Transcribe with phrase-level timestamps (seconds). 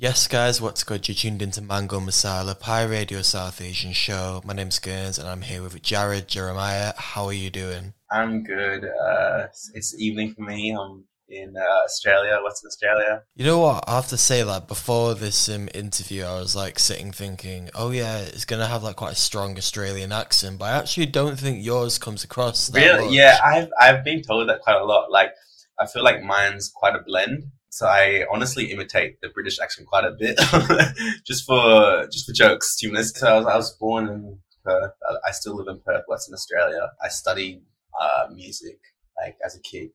[0.00, 1.08] Yes, guys, what's good?
[1.08, 4.40] You're tuned into Mango Masala, Pi Radio South Asian show.
[4.44, 6.92] My name's Gerns and I'm here with Jarrod Jeremiah.
[6.96, 7.94] How are you doing?
[8.08, 8.84] I'm good.
[8.84, 10.70] Uh, it's evening for me.
[10.70, 13.22] I'm in uh, Australia, Western Australia.
[13.34, 13.82] You know what?
[13.88, 17.90] I have to say, like, before this um, interview, I was like sitting thinking, oh,
[17.90, 21.40] yeah, it's going to have like quite a strong Australian accent, but I actually don't
[21.40, 23.06] think yours comes across Really?
[23.06, 23.14] much.
[23.14, 25.10] Yeah, I've, I've been told that quite a lot.
[25.10, 25.32] Like,
[25.76, 27.50] I feel like mine's quite a blend.
[27.70, 30.38] So I honestly imitate the British accent quite a bit,
[31.26, 33.02] just for just for jokes, to be.
[33.02, 34.92] So I was, I was born in Perth.
[35.26, 36.90] I still live in Perth, Western Australia.
[37.02, 37.62] I studied
[38.00, 38.78] uh, music
[39.20, 39.90] like as a kid.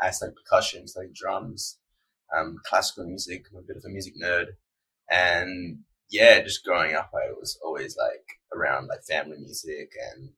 [0.00, 1.78] I studied percussion, studied drums,
[2.36, 3.46] um, classical music.
[3.52, 4.46] I'm a bit of a music nerd,
[5.10, 8.24] and yeah, just growing up, I was always like
[8.54, 10.30] around like family music and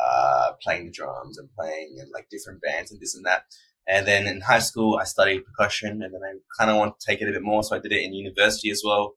[0.00, 3.44] uh, playing the drums and playing in like different bands and this and that.
[3.90, 7.06] And then in high school, I studied percussion, and then I kind of wanted to
[7.06, 9.14] take it a bit more, so I did it in university as well.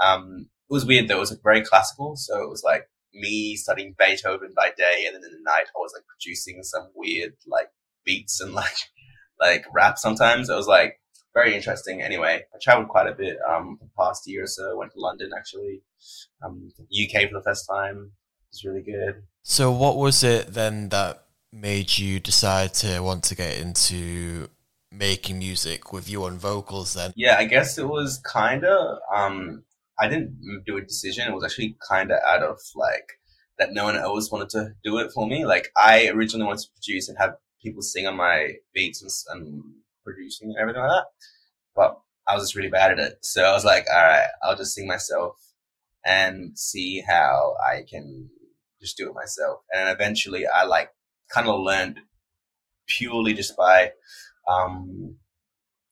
[0.00, 3.56] Um, it was weird though; it was like very classical, so it was like me
[3.56, 7.32] studying Beethoven by day, and then in the night, I was like producing some weird
[7.46, 7.68] like
[8.04, 8.76] beats and like
[9.40, 9.98] like rap.
[9.98, 11.00] Sometimes it was like
[11.32, 12.02] very interesting.
[12.02, 14.76] Anyway, I traveled quite a bit um, the past year or so.
[14.76, 15.82] Went to London actually,
[16.44, 18.12] um, UK for the first time.
[18.52, 19.22] It was really good.
[19.42, 24.48] So, what was it then that made you decide to want to get into
[24.92, 27.12] making music with you on vocals then?
[27.16, 29.64] Yeah, I guess it was kind of, um,
[29.98, 31.28] I didn't do a decision.
[31.28, 33.18] It was actually kind of out of like
[33.58, 35.44] that no one else wanted to do it for me.
[35.44, 39.62] Like I originally wanted to produce and have people sing on my beats and, and
[40.04, 41.06] producing and everything like that.
[41.76, 43.18] But I was just really bad at it.
[43.22, 45.36] So I was like, all right, I'll just sing myself
[46.04, 48.30] and see how I can
[48.80, 49.60] just do it myself.
[49.74, 50.90] And eventually I like
[51.32, 52.00] kind of learned
[52.86, 53.92] purely just by
[54.48, 55.16] um,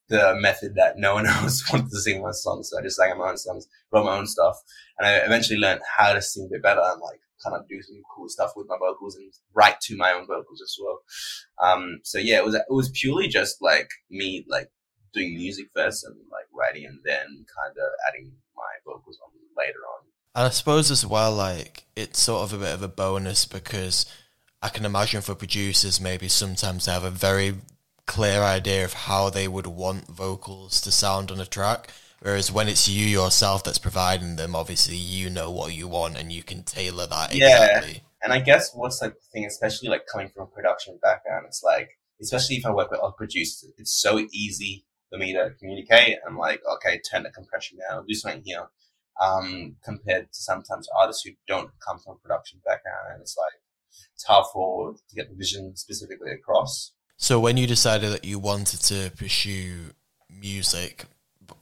[0.09, 2.71] the method that no one else wanted to sing my songs.
[2.71, 4.57] So I just sang my own songs, wrote my own stuff,
[4.99, 7.81] and I eventually learned how to sing a bit better and like kind of do
[7.83, 11.01] some cool stuff with my vocals and write to my own vocals as well.
[11.63, 14.71] Um, so yeah, it was it was purely just like me like
[15.13, 19.79] doing music first and like writing and then kind of adding my vocals on later
[19.79, 20.05] on.
[20.35, 24.07] And I suppose as well, like it's sort of a bit of a bonus because
[24.61, 27.55] I can imagine for producers, maybe sometimes they have a very
[28.07, 31.91] clear idea of how they would want vocals to sound on a track.
[32.21, 36.33] Whereas when it's you yourself that's providing them, obviously you know what you want and
[36.33, 37.93] you can tailor that exactly.
[37.93, 37.99] Yeah.
[38.23, 41.63] And I guess what's like the thing, especially like coming from a production background, it's
[41.63, 41.91] like,
[42.21, 46.17] especially if I work with other producers, it's so easy for me to communicate.
[46.27, 48.67] I'm like, okay, turn the compression down, do something here.
[49.21, 53.53] Um, compared to sometimes artists who don't come from a production background, and it's like
[54.15, 56.93] it's hard for to get the vision specifically across.
[57.17, 59.93] So when you decided that you wanted to pursue
[60.31, 61.05] music,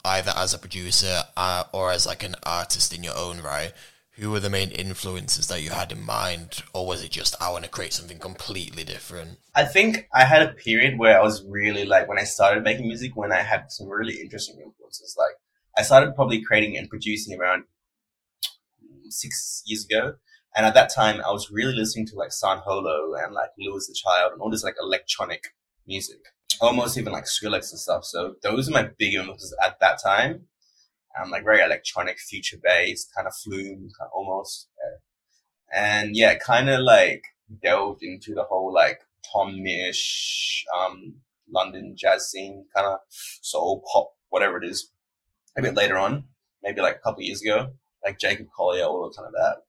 [0.05, 3.73] either as a producer uh, or as like an artist in your own right,
[4.13, 7.51] who were the main influences that you had in mind, or was it just I
[7.51, 9.39] want to create something completely different?
[9.55, 12.89] I think I had a period where I was really like when I started making
[12.89, 15.17] music when I had some really interesting influences.
[15.19, 15.35] Like
[15.77, 17.65] I started probably creating and producing around
[19.11, 20.15] six years ago.
[20.57, 23.87] And at that time, I was really listening to like San Holo and like Louis
[23.87, 25.55] the Child and all this like electronic
[25.87, 26.21] music,
[26.63, 28.07] almost even like Skrillex and stuff.
[28.07, 30.47] So those are my big influences at that time.
[31.21, 34.69] Um, like very electronic, future based, kind of flume, kind of almost.
[35.75, 37.25] And yeah, kind of like
[37.63, 39.01] delved into the whole like
[39.31, 41.17] Tom Misch, um,
[41.53, 44.91] London jazz scene, kind of soul pop, whatever it is.
[45.59, 46.25] A bit later on,
[46.63, 47.73] maybe like a couple years ago,
[48.05, 49.66] like Jacob Collier, all kind of that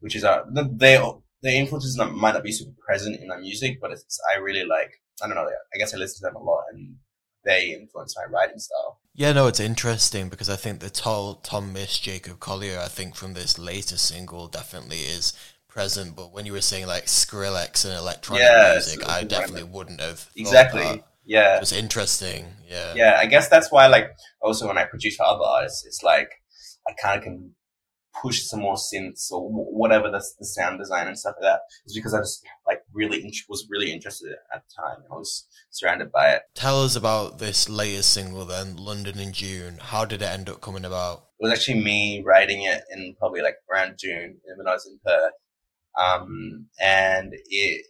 [0.00, 1.02] which is uh, they
[1.40, 4.64] the influences not, might not be super present in my music, but it's I really
[4.64, 4.90] like
[5.22, 6.96] I don't know I guess I listen to them a lot and
[7.44, 9.00] they influence my writing style.
[9.14, 13.14] Yeah, no, it's interesting because I think the tall Tom Misch, Jacob Collier, I think
[13.14, 15.32] from this latest single definitely is
[15.68, 16.14] present.
[16.14, 20.28] But when you were saying like Skrillex and electronic yeah, music, I definitely wouldn't have
[20.36, 21.02] exactly.
[21.24, 22.46] Yeah, it was interesting.
[22.66, 23.16] Yeah, yeah.
[23.18, 24.08] I guess that's why, like,
[24.40, 26.30] also when I produce for other artists, it's like
[26.88, 27.54] I kind of can
[28.22, 31.94] push some more synths or whatever the, the sound design and stuff like that is
[31.94, 35.04] because I just like really in- was really interested at the time.
[35.10, 36.42] I was surrounded by it.
[36.54, 39.78] Tell us about this latest single then, London in June.
[39.80, 41.24] How did it end up coming about?
[41.38, 44.98] It was actually me writing it in probably like around June when I was in
[45.04, 45.32] Perth.
[45.98, 47.86] Um, and it,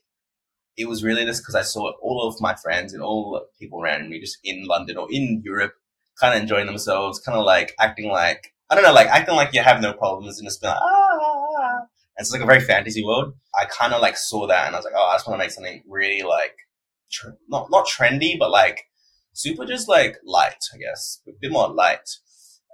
[0.76, 3.82] it was really just because I saw all of my friends and all the people
[3.82, 5.74] around me just in London or in Europe
[6.20, 9.52] kind of enjoying themselves, kind of like acting like I don't know, like acting like
[9.54, 11.78] you have no problems and just being like, ah.
[12.16, 13.34] And it's like a very fantasy world.
[13.54, 15.44] I kind of like saw that and I was like, oh, I just want to
[15.44, 16.56] make something really like,
[17.10, 18.82] tr- not, not trendy, but like
[19.32, 22.08] super just like light, I guess, a bit more light.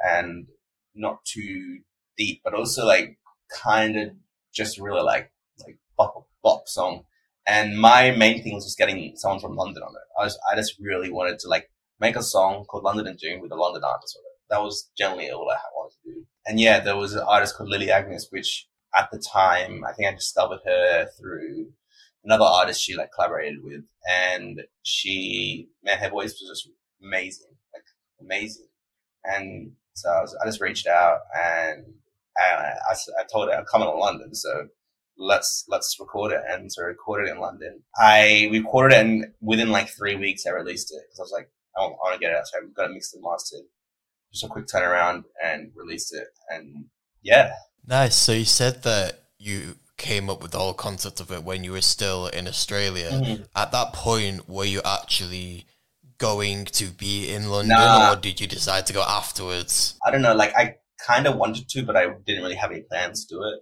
[0.03, 0.47] and
[0.95, 1.81] not too
[2.17, 3.19] deep, but also like
[3.53, 4.11] kind of
[4.55, 5.33] just really like
[5.67, 7.05] like bop bop song.
[7.47, 10.07] And my main thing was just getting someone from London on it.
[10.19, 11.71] I I just really wanted to like
[12.01, 14.39] make a song called London in June with a London artist on it.
[14.51, 15.74] That was generally all I do.
[16.47, 20.09] And yeah, there was an artist called Lily Agnes, which at the time I think
[20.09, 21.73] I discovered her through
[22.25, 26.69] another artist she like collaborated with, and she man, her voice was just
[27.03, 27.85] amazing, like
[28.21, 28.67] amazing.
[29.25, 31.85] And so I, was, I just reached out and
[32.37, 34.69] I, I, I told her I'm coming to London, so
[35.19, 36.41] let's let's record it.
[36.49, 37.83] And so I recorded it in London.
[37.97, 41.51] I recorded it, and within like three weeks, I released it because I was like,
[41.77, 42.47] I want, want, to get it out.
[42.47, 43.67] So I got it mixed and mastered.
[44.35, 46.87] Just a quick turnaround and released it, and
[47.23, 47.53] yeah.
[47.87, 48.17] Nice.
[48.17, 51.71] So you said that you came up with the whole concept of it when you
[51.71, 53.11] were still in Australia.
[53.13, 53.43] Mm-hmm.
[53.55, 55.67] At that point, were you actually
[56.19, 58.13] going to be in London, nah.
[58.13, 59.99] or did you decide to go afterwards?
[60.05, 60.35] I don't know.
[60.35, 60.77] Like I
[61.07, 63.61] kind of wanted to, but I didn't really have any plans to do it.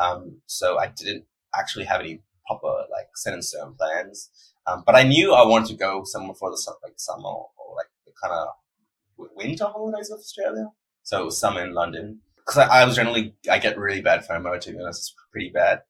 [0.00, 1.24] Um, so I didn't
[1.58, 4.30] actually have any proper like set in stone plans.
[4.66, 7.88] Um, but I knew I wanted to go somewhere for the like summer or like
[8.06, 8.48] the kind of
[9.16, 10.68] winter holidays of Australia.
[11.02, 14.26] So it was summer in London because I, I, was generally I get really bad
[14.26, 15.00] FOMO to be honest.
[15.00, 15.82] It's pretty bad.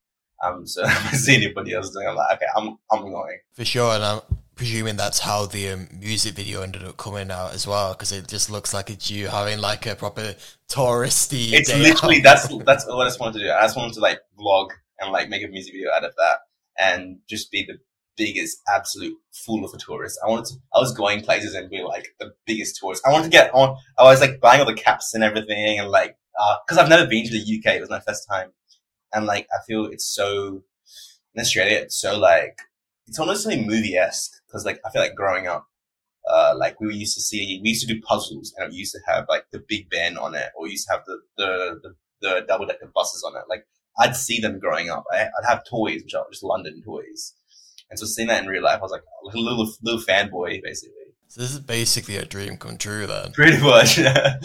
[0.43, 3.65] Um, so if I see anybody else doing, I'm like, okay, I'm I'm going for
[3.65, 3.95] sure.
[3.95, 4.21] And I'm
[4.55, 8.29] presuming that's how the um, music video ended up coming out as well, because it
[8.29, 10.35] just looks like it's you having like a proper
[10.69, 11.53] touristy.
[11.53, 12.23] It's literally out.
[12.23, 13.51] that's that's what I just wanted to do.
[13.51, 16.39] I just wanted to like vlog and like make a music video out of that,
[16.79, 17.79] and just be the
[18.17, 20.19] biggest absolute fool of a tourist.
[20.25, 23.03] I wanted to, I was going places and be like the biggest tourist.
[23.07, 25.91] I wanted to get on, I was like buying all the caps and everything and
[25.91, 27.77] like, uh, cause I've never been to the UK.
[27.77, 28.53] It was my first time.
[29.13, 30.65] And like, I feel it's so,
[31.35, 32.59] in Australia, it's so like,
[33.07, 35.67] it's honestly movie esque because like I feel like growing up,
[36.29, 38.93] uh, like we were used to see, we used to do puzzles and we used
[38.93, 41.81] to have like the Big Ben on it, or we used to have the the
[41.83, 43.45] the, the double decker buses on it.
[43.49, 43.67] Like
[43.99, 45.05] I'd see them growing up.
[45.13, 47.35] I, would have toys, which are just London toys,
[47.95, 50.97] and so seeing that in real life, I was like a little little fanboy basically.
[51.29, 53.31] So this is basically a dream come true then.
[53.31, 53.99] Pretty much.
[54.01, 54.39] I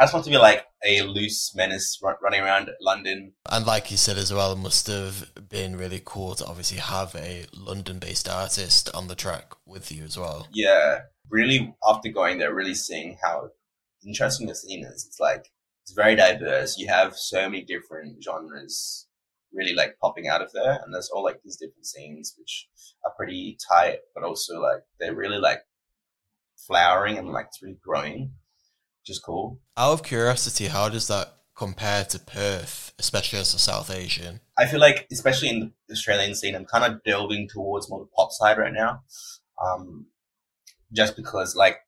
[0.00, 3.32] just want to be like a loose menace running around London.
[3.50, 7.14] And like you said as well, it must have been really cool to obviously have
[7.14, 10.48] a London-based artist on the track with you as well.
[10.50, 11.00] Yeah,
[11.30, 11.74] really.
[11.86, 13.50] After going there, really seeing how
[14.06, 15.04] interesting the scene is.
[15.06, 15.50] It's like
[15.84, 16.78] it's very diverse.
[16.78, 19.07] You have so many different genres
[19.52, 22.68] really like popping out of there and there's all like these different scenes which
[23.04, 25.62] are pretty tight but also like they're really like
[26.68, 28.32] flowering and like really growing,
[29.00, 29.60] which is cool.
[29.76, 34.40] Out of curiosity, how does that compare to Perth, especially as a South Asian?
[34.56, 38.10] I feel like, especially in the Australian scene, I'm kind of delving towards more the
[38.14, 39.02] pop side right now,
[39.64, 40.06] um,
[40.92, 41.78] just because like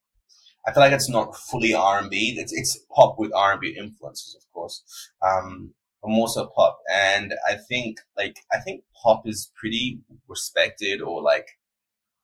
[0.66, 2.36] I feel like it's not fully R and B.
[2.38, 4.82] It's it's pop with R and B influences, of course,
[5.22, 5.74] um,
[6.04, 6.80] more so pop.
[6.92, 11.48] And I think like I think pop is pretty respected or like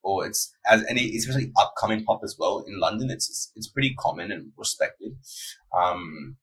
[0.02, 3.10] or it's as any especially upcoming pop as well in London.
[3.10, 5.16] It's it's pretty common and respected.
[5.76, 6.36] Um,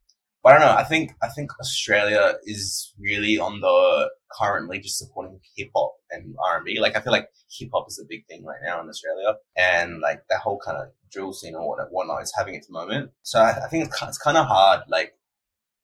[0.44, 0.76] but I don't know.
[0.76, 6.36] I think I think Australia is really on the currently just supporting hip hop and
[6.46, 6.80] R and B.
[6.80, 10.02] Like I feel like hip hop is a big thing right now in Australia, and
[10.02, 13.12] like that whole kind of drill scene or whatnot is having its moment.
[13.22, 15.14] So I, I think it's, it's kind of hard, like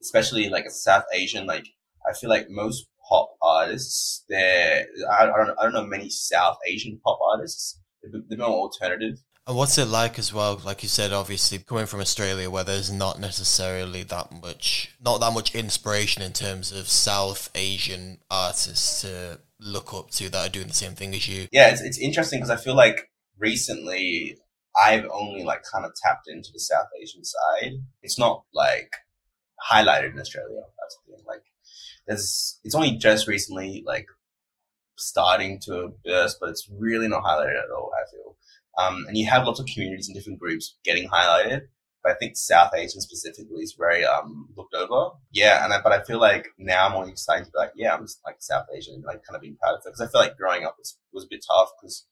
[0.01, 1.45] especially like a South Asian.
[1.45, 1.67] Like
[2.07, 4.23] I feel like most pop artists.
[4.29, 7.79] They're I, I, don't I don't know many South Asian pop artists.
[8.01, 9.19] They're, they're more alternative.
[9.47, 10.61] And what's it like as well?
[10.63, 15.33] Like you said, obviously coming from Australia, where there's not necessarily that much, not that
[15.33, 20.67] much inspiration in terms of South Asian artists to look up to that are doing
[20.67, 21.47] the same thing as you.
[21.51, 24.37] Yeah, it's it's interesting because I feel like recently
[24.79, 27.73] I've only like kind of tapped into the South Asian side.
[28.03, 28.91] It's not like
[29.71, 30.61] highlighted in Australia.
[30.79, 31.23] That's the thing.
[31.27, 31.43] Like
[32.07, 34.07] there's it's only just recently like
[34.97, 37.91] starting to burst, but it's really not highlighted at all.
[37.95, 38.37] I feel,
[38.77, 41.67] um, and you have lots of communities and different groups getting highlighted.
[42.01, 45.17] But I think South Asian specifically is very um, looked over.
[45.31, 47.93] Yeah, and I, but I feel like now I'm only starting to be like, yeah,
[47.93, 50.21] I'm just like South Asian like kind of being proud of it because I feel
[50.21, 52.05] like growing up was was a bit tough because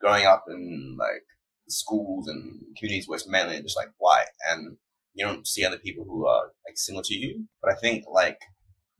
[0.00, 1.24] growing up in like
[1.68, 4.76] schools and communities where it's mainly just like white and
[5.14, 7.46] you don't see other people who are like similar to you.
[7.62, 8.40] But I think like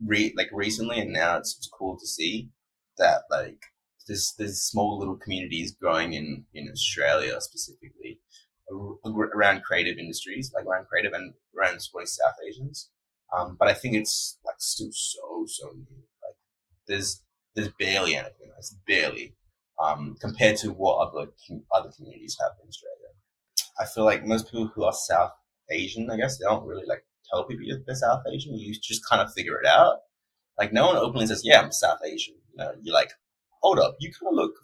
[0.04, 2.50] re- like recently and now it's, it's cool to see
[2.98, 3.62] that like
[4.06, 8.18] there's there's small little communities growing in in Australia specifically
[9.34, 12.90] around creative industries, like around creative and around supporting South Asians.
[13.36, 16.02] Um, but I think it's like still so so new.
[16.22, 16.36] Like
[16.86, 17.22] there's
[17.54, 18.50] there's barely anything.
[18.58, 19.34] It's barely
[19.82, 21.30] um, compared to what other
[21.72, 22.96] other communities have in Australia.
[23.78, 25.32] I feel like most people who are South
[25.70, 26.10] Asian.
[26.10, 28.56] I guess they don't really like tell people they're South Asian.
[28.56, 29.98] You just kind of figure it out.
[30.58, 33.12] Like no one openly says, "Yeah, I'm South Asian." You know, you're like,
[33.62, 34.54] "Hold up, you kind of look.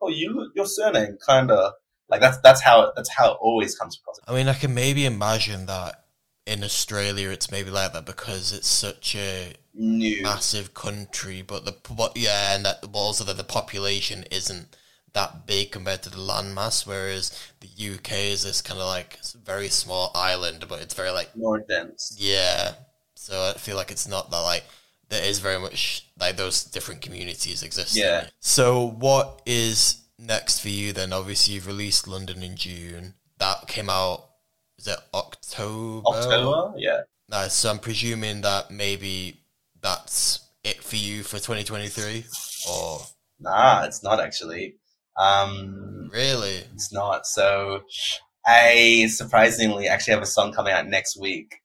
[0.00, 0.52] Oh, you look.
[0.54, 1.72] Your surname kind of
[2.08, 5.06] like that's that's how that's how it always comes across." I mean, I can maybe
[5.06, 6.04] imagine that
[6.46, 10.22] in Australia it's maybe like that because it's such a New.
[10.22, 14.76] massive country, but the but yeah, and that also that the population isn't
[15.12, 19.68] that big compared to the landmass, whereas the UK is this kind of like very
[19.68, 22.16] small island, but it's very like more dense.
[22.18, 22.72] yeah.
[23.14, 24.64] So I feel like it's not that like
[25.08, 27.96] there is very much like those different communities exist.
[27.96, 28.28] Yeah.
[28.40, 31.12] So what is next for you then?
[31.12, 33.14] Obviously you've released London in June.
[33.38, 34.26] That came out
[34.78, 36.06] is it October?
[36.06, 37.02] October, yeah.
[37.28, 37.52] Nice.
[37.52, 39.42] So I'm presuming that maybe
[39.80, 42.24] that's it for you for 2023,
[42.70, 43.00] or
[43.40, 44.76] Nah, it's not actually.
[45.20, 46.62] Um, really?
[46.74, 47.26] it's not.
[47.26, 47.82] So
[48.46, 51.56] I surprisingly actually have a song coming out next week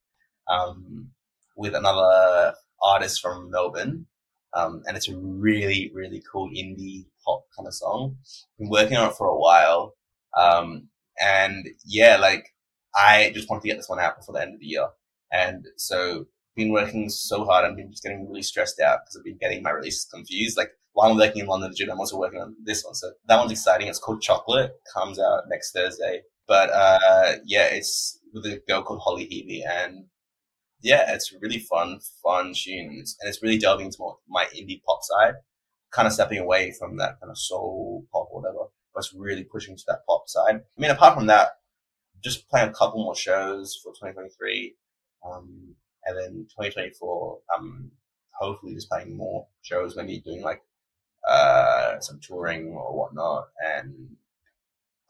[0.48, 1.12] um,
[1.56, 4.08] with another artist from Melbourne.
[4.54, 8.18] Um, and it's a really, really cool indie pop kind of song.
[8.60, 9.96] Been working on it for a while.
[10.38, 12.54] Um, and yeah, like
[12.96, 14.88] I just wanted to get this one out before the end of the year.
[15.32, 19.26] And so been working so hard and been just getting really stressed out because I've
[19.26, 20.58] been getting my releases confused.
[20.58, 22.96] Like while I'm working in London June, I'm also working on this one.
[22.96, 23.88] So that one's exciting.
[23.88, 24.72] It's called Chocolate.
[24.94, 26.22] Comes out next Thursday.
[26.48, 30.06] But uh yeah, it's with a girl called Holly Healy and
[30.82, 32.88] yeah, it's really fun, fun tune.
[32.90, 33.98] And it's, and it's really delving into
[34.30, 35.34] my indie pop side,
[35.92, 39.44] kind of stepping away from that kind of soul pop or whatever, but it's really
[39.44, 40.62] pushing to that pop side.
[40.78, 41.50] I mean, apart from that,
[42.24, 44.76] just playing a couple more shows for 2023.
[45.26, 45.76] Um,
[46.06, 47.92] and then 2024, um,
[48.40, 50.62] hopefully just playing more shows, maybe doing like,
[51.30, 54.16] uh, some touring or whatnot, and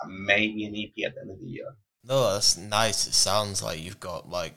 [0.08, 1.76] maybe an EP at the end of the year.
[2.08, 3.08] No, that's nice.
[3.08, 4.54] It sounds like you've got like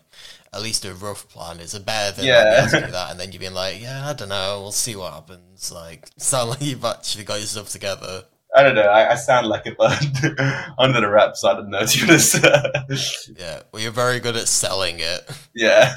[0.52, 1.60] at least a rough plan.
[1.60, 2.68] It's a better than Yeah.
[2.70, 5.72] like, that and then you being like, yeah, I don't know, we'll see what happens.
[5.72, 8.24] Like, sound like you've actually got yourself together.
[8.54, 8.82] I don't know.
[8.82, 9.92] I, I sound like it, but
[10.78, 11.80] under the wraps, I don't know.
[13.38, 15.30] Yeah, well, you're very good at selling it.
[15.54, 15.94] yeah.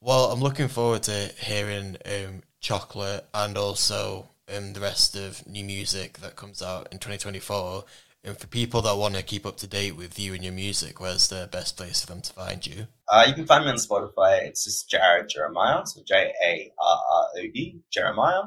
[0.00, 5.64] Well, I'm looking forward to hearing um, Chocolate and also um, the rest of new
[5.64, 7.84] music that comes out in 2024.
[8.24, 11.00] And for people that want to keep up to date with you and your music,
[11.00, 12.88] where's the best place for them to find you?
[13.08, 14.42] Uh, you can find me on Spotify.
[14.42, 18.42] It's just Jarrod Jeremiah, so J A R R O D Jeremiah.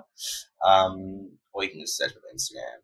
[0.66, 2.82] Um, or you can just search on Instagram.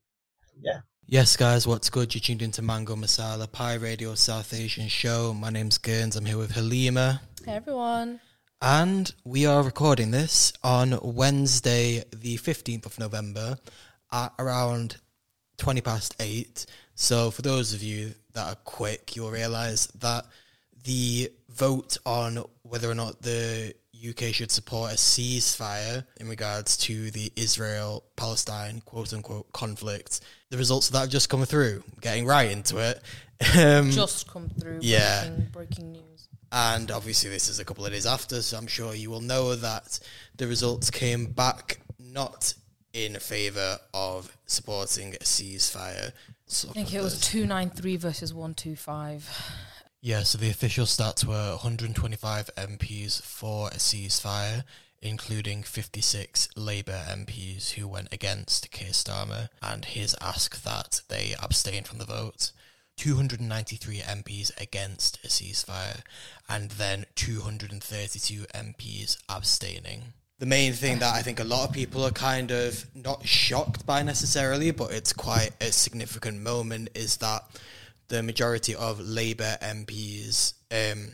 [0.61, 0.79] Yeah.
[1.07, 2.15] Yes, guys, what's good?
[2.15, 5.33] You tuned into Mango Masala Pi Radio South Asian Show.
[5.33, 6.15] My name's Gerns.
[6.15, 7.21] I'm here with Halima.
[7.45, 8.21] Hey everyone.
[8.67, 13.59] And we are recording this on Wednesday, the 15th of November,
[14.11, 14.97] at around
[15.57, 16.65] 20 past 8.
[16.95, 20.25] So, for those of you that are quick, you'll realize that
[20.83, 23.75] the vote on whether or not the
[24.09, 30.57] UK should support a ceasefire in regards to the Israel Palestine quote unquote conflict, the
[30.57, 31.83] results of that have just come through.
[32.01, 32.99] Getting right into it.
[33.57, 34.79] Um, Just come through.
[34.81, 35.27] yeah.
[35.27, 36.14] Breaking, breaking news.
[36.55, 39.55] And obviously, this is a couple of days after, so I'm sure you will know
[39.55, 39.99] that
[40.37, 42.53] the results came back not
[42.93, 46.13] in favour of supporting a ceasefire.
[46.47, 49.29] So I think it was two nine three versus one two five.
[49.99, 54.63] Yeah, so the official stats were 125 MPs for a ceasefire,
[55.01, 61.83] including 56 Labour MPs who went against Keir Starmer and his ask that they abstain
[61.83, 62.51] from the vote.
[62.97, 66.01] 293 MPs against a ceasefire,
[66.47, 70.13] and then 232 MPs abstaining.
[70.37, 73.85] The main thing that I think a lot of people are kind of not shocked
[73.85, 77.43] by necessarily, but it's quite a significant moment is that
[78.09, 81.13] the majority of Labour MPs um,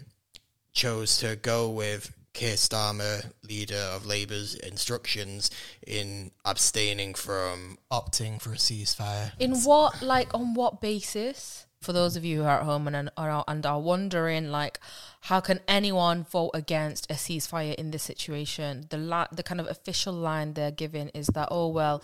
[0.73, 5.51] chose to go with Keir Starmer, leader of Labour's instructions,
[5.85, 9.31] in abstaining from opting for a ceasefire.
[9.39, 11.65] In what, like, on what basis?
[11.81, 14.79] For those of you who are at home and are and are wondering, like,
[15.21, 18.85] how can anyone vote against a ceasefire in this situation?
[18.89, 22.03] The la- the kind of official line they're giving is that, oh well,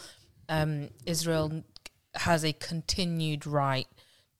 [0.49, 1.63] um, Israel
[2.15, 3.87] has a continued right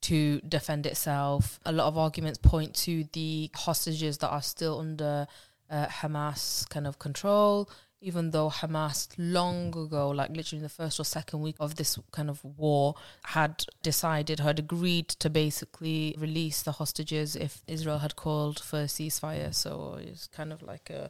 [0.01, 1.59] to defend itself.
[1.65, 5.27] A lot of arguments point to the hostages that are still under
[5.69, 10.99] uh, Hamas kind of control, even though Hamas long ago, like literally in the first
[10.99, 16.61] or second week of this kind of war, had decided, had agreed to basically release
[16.61, 19.53] the hostages if Israel had called for a ceasefire.
[19.53, 21.09] So it's kind of like a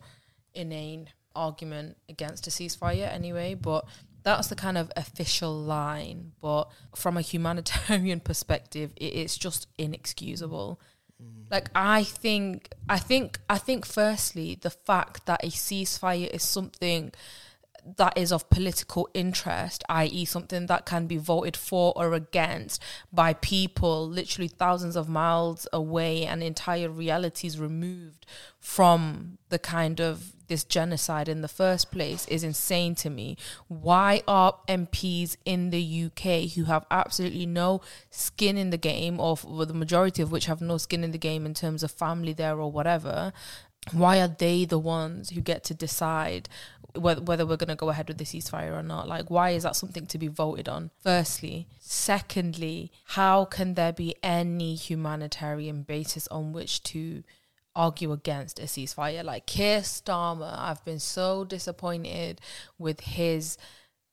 [0.54, 3.86] inane argument against a ceasefire anyway, but
[4.24, 6.32] that's the kind of official line.
[6.42, 10.80] But from a humanitarian perspective, it, it's just inexcusable.
[11.22, 11.52] Mm.
[11.52, 13.86] Like I think, I think, I think.
[13.86, 17.12] Firstly, the fact that a ceasefire is something
[17.96, 22.84] that is of political interest, i.e., something that can be voted for or against
[23.14, 28.26] by people literally thousands of miles away and entire realities removed
[28.60, 33.38] from the kind of this genocide in the first place is insane to me.
[33.68, 39.38] Why are MPs in the UK who have absolutely no skin in the game, or
[39.38, 42.60] the majority of which have no skin in the game in terms of family there
[42.60, 43.34] or whatever,
[43.92, 46.50] why are they the ones who get to decide
[46.94, 49.08] whether, whether we're going to go ahead with the ceasefire or not?
[49.08, 50.92] Like, why is that something to be voted on?
[51.02, 51.68] Firstly.
[51.80, 57.24] Secondly, how can there be any humanitarian basis on which to
[57.78, 59.24] argue against a ceasefire?
[59.24, 62.42] Like, Keir Starmer, I've been so disappointed
[62.78, 63.58] with his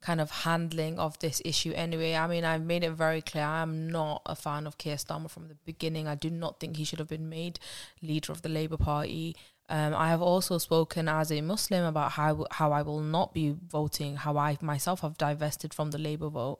[0.05, 2.15] kind of handling of this issue anyway.
[2.15, 5.31] I mean, I've made it very clear I am not a fan of Keir Starmer
[5.31, 6.07] from the beginning.
[6.07, 7.59] I do not think he should have been made
[8.03, 9.35] leader of the Labour Party.
[9.71, 13.57] Um, I have also spoken as a Muslim about how how I will not be
[13.67, 16.59] voting, how I myself have divested from the Labour vote.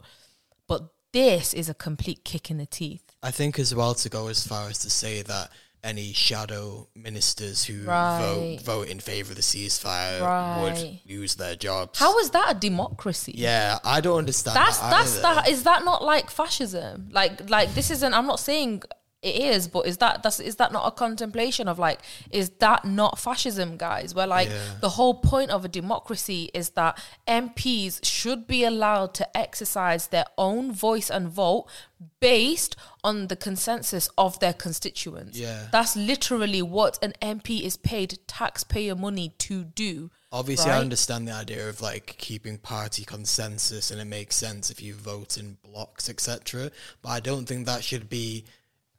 [0.67, 3.15] But this is a complete kick in the teeth.
[3.23, 5.51] I think as well to go as far as to say that
[5.85, 8.59] any shadow ministers who Right.
[8.59, 10.63] vote vote in favour of the ceasefire Right.
[10.63, 11.99] would lose their jobs.
[11.99, 13.35] How is that a democracy?
[13.37, 14.57] Yeah, I don't understand.
[14.57, 15.23] that's that that's either.
[15.23, 18.83] that is that not like fascism like like this isn't i'm not saying
[19.25, 22.01] it is but is that that's is that not a contemplation of like
[22.31, 24.75] is that not fascism guys where like Yeah.
[24.81, 30.27] the whole point of a democracy is that mps should be allowed to exercise their
[30.37, 31.67] own voice and vote
[32.21, 35.69] based on the consensus of their constituents Yeah.
[35.73, 41.33] that's literally what an mp is paid taxpayer money to do Obviously, I understand the
[41.33, 46.09] idea of like keeping party consensus, and it makes sense if you vote in blocks,
[46.09, 46.73] etc.
[47.03, 48.45] But I don't think that should be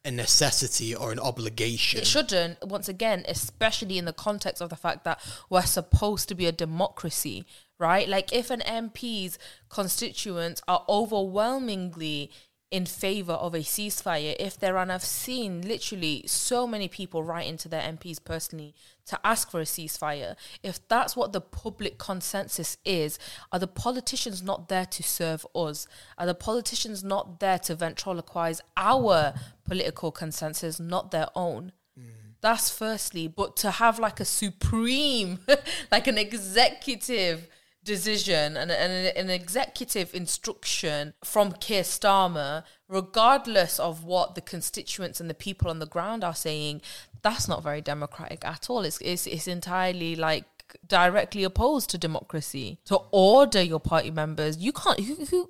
[0.05, 1.99] a necessity or an obligation.
[1.99, 5.19] It shouldn't, once again, especially in the context of the fact that
[5.49, 7.45] we're supposed to be a democracy,
[7.79, 8.07] right?
[8.07, 12.31] Like, if an MP's constituents are overwhelmingly
[12.75, 17.47] in favor of a ceasefire, if there, and I've seen literally so many people write
[17.47, 22.75] into their MPs personally to ask for a ceasefire, if that's what the public consensus
[22.83, 23.17] is,
[23.53, 25.87] are the politicians not there to serve us?
[26.17, 29.33] Are the politicians not there to ventriloquize our
[29.63, 31.71] political consensus, not their own?
[31.97, 32.07] Mm.
[32.41, 35.39] That's firstly, but to have like a supreme,
[35.93, 37.47] like an executive
[37.85, 45.29] decision and, and an executive instruction from Keir Starmer, regardless of what the constituents and
[45.29, 46.81] the people on the ground are saying,
[47.21, 48.81] that's not very democratic at all.
[48.81, 50.45] It's it's, it's entirely like
[50.87, 55.47] directly opposed to democracy to order your party members you can't who, who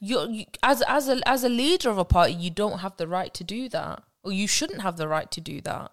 [0.00, 3.06] you, you as as a as a leader of a party you don't have the
[3.06, 5.92] right to do that or you shouldn't have the right to do that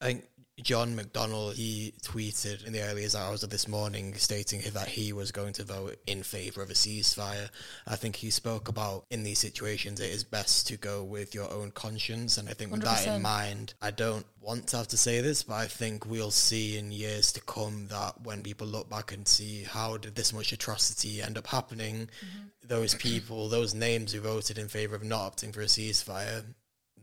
[0.00, 0.24] I think
[0.62, 5.32] John McDonnell he tweeted in the earliest hours of this morning stating that he was
[5.32, 7.50] going to vote in favour of a ceasefire.
[7.86, 11.52] I think he spoke about in these situations it is best to go with your
[11.52, 13.16] own conscience, and I think with that 100%.
[13.16, 16.78] in mind, I don't want to have to say this, but I think we'll see
[16.78, 20.52] in years to come that when people look back and see how did this much
[20.52, 22.46] atrocity end up happening, mm-hmm.
[22.62, 26.44] those people, those names who voted in favour of not opting for a ceasefire,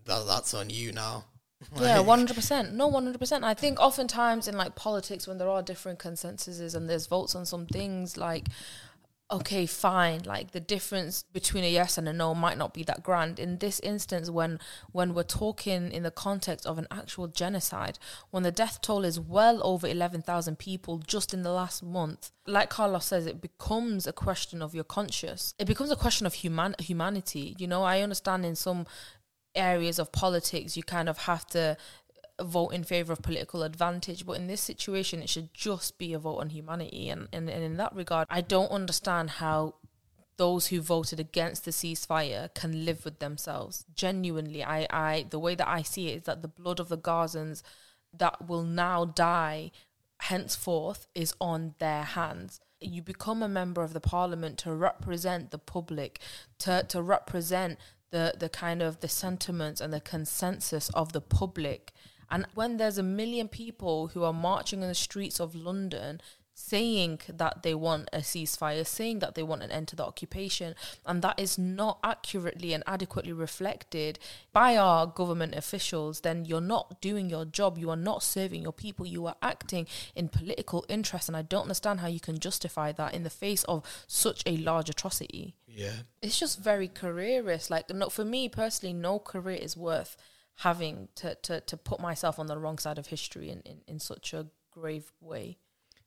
[0.06, 1.26] that, that's on you now.
[1.80, 2.74] Yeah, one hundred percent.
[2.74, 3.44] No, one hundred percent.
[3.44, 7.46] I think oftentimes in like politics, when there are different consensuses and there's votes on
[7.46, 8.48] some things, like
[9.32, 13.02] okay, fine, like the difference between a yes and a no might not be that
[13.02, 13.40] grand.
[13.40, 14.60] In this instance, when
[14.92, 17.98] when we're talking in the context of an actual genocide,
[18.30, 22.32] when the death toll is well over eleven thousand people just in the last month,
[22.46, 25.54] like Carlos says, it becomes a question of your conscience.
[25.58, 27.56] It becomes a question of human humanity.
[27.58, 28.86] You know, I understand in some
[29.56, 31.78] areas of politics you kind of have to
[32.42, 34.26] vote in favor of political advantage.
[34.26, 37.10] But in this situation it should just be a vote on humanity.
[37.10, 39.76] And, and, and in that regard i don't understand how
[40.38, 43.86] those who voted against the ceasefire can live with themselves.
[43.96, 46.98] Genuinely i i the way that i see it is that the blood of the
[46.98, 47.62] gazans
[48.18, 49.72] that will now die
[50.22, 52.60] henceforth is on their hands.
[52.80, 56.20] You become a member of the parliament to represent the public
[56.60, 57.78] to to represent
[58.12, 61.92] the the kind of the sentiments and the consensus of the public
[62.30, 66.22] and when there's a million people who are marching in the streets of London
[66.54, 70.76] saying that they want a ceasefire, saying that they want an end to the occupation,
[71.06, 74.20] and that is not accurately and adequately reflected
[74.54, 77.78] by our government officials, then you're not doing your job.
[77.78, 79.06] You are not serving your people.
[79.06, 81.28] You are acting in political interest.
[81.28, 84.58] And I don't understand how you can justify that in the face of such a
[84.58, 85.94] large atrocity Yeah.
[86.22, 87.70] it's just very careerist.
[87.70, 90.18] Like, no, for me personally, no career is worth
[90.58, 94.00] having to, to, to put myself on the wrong side of history in, in, in
[94.00, 95.58] such a grave way.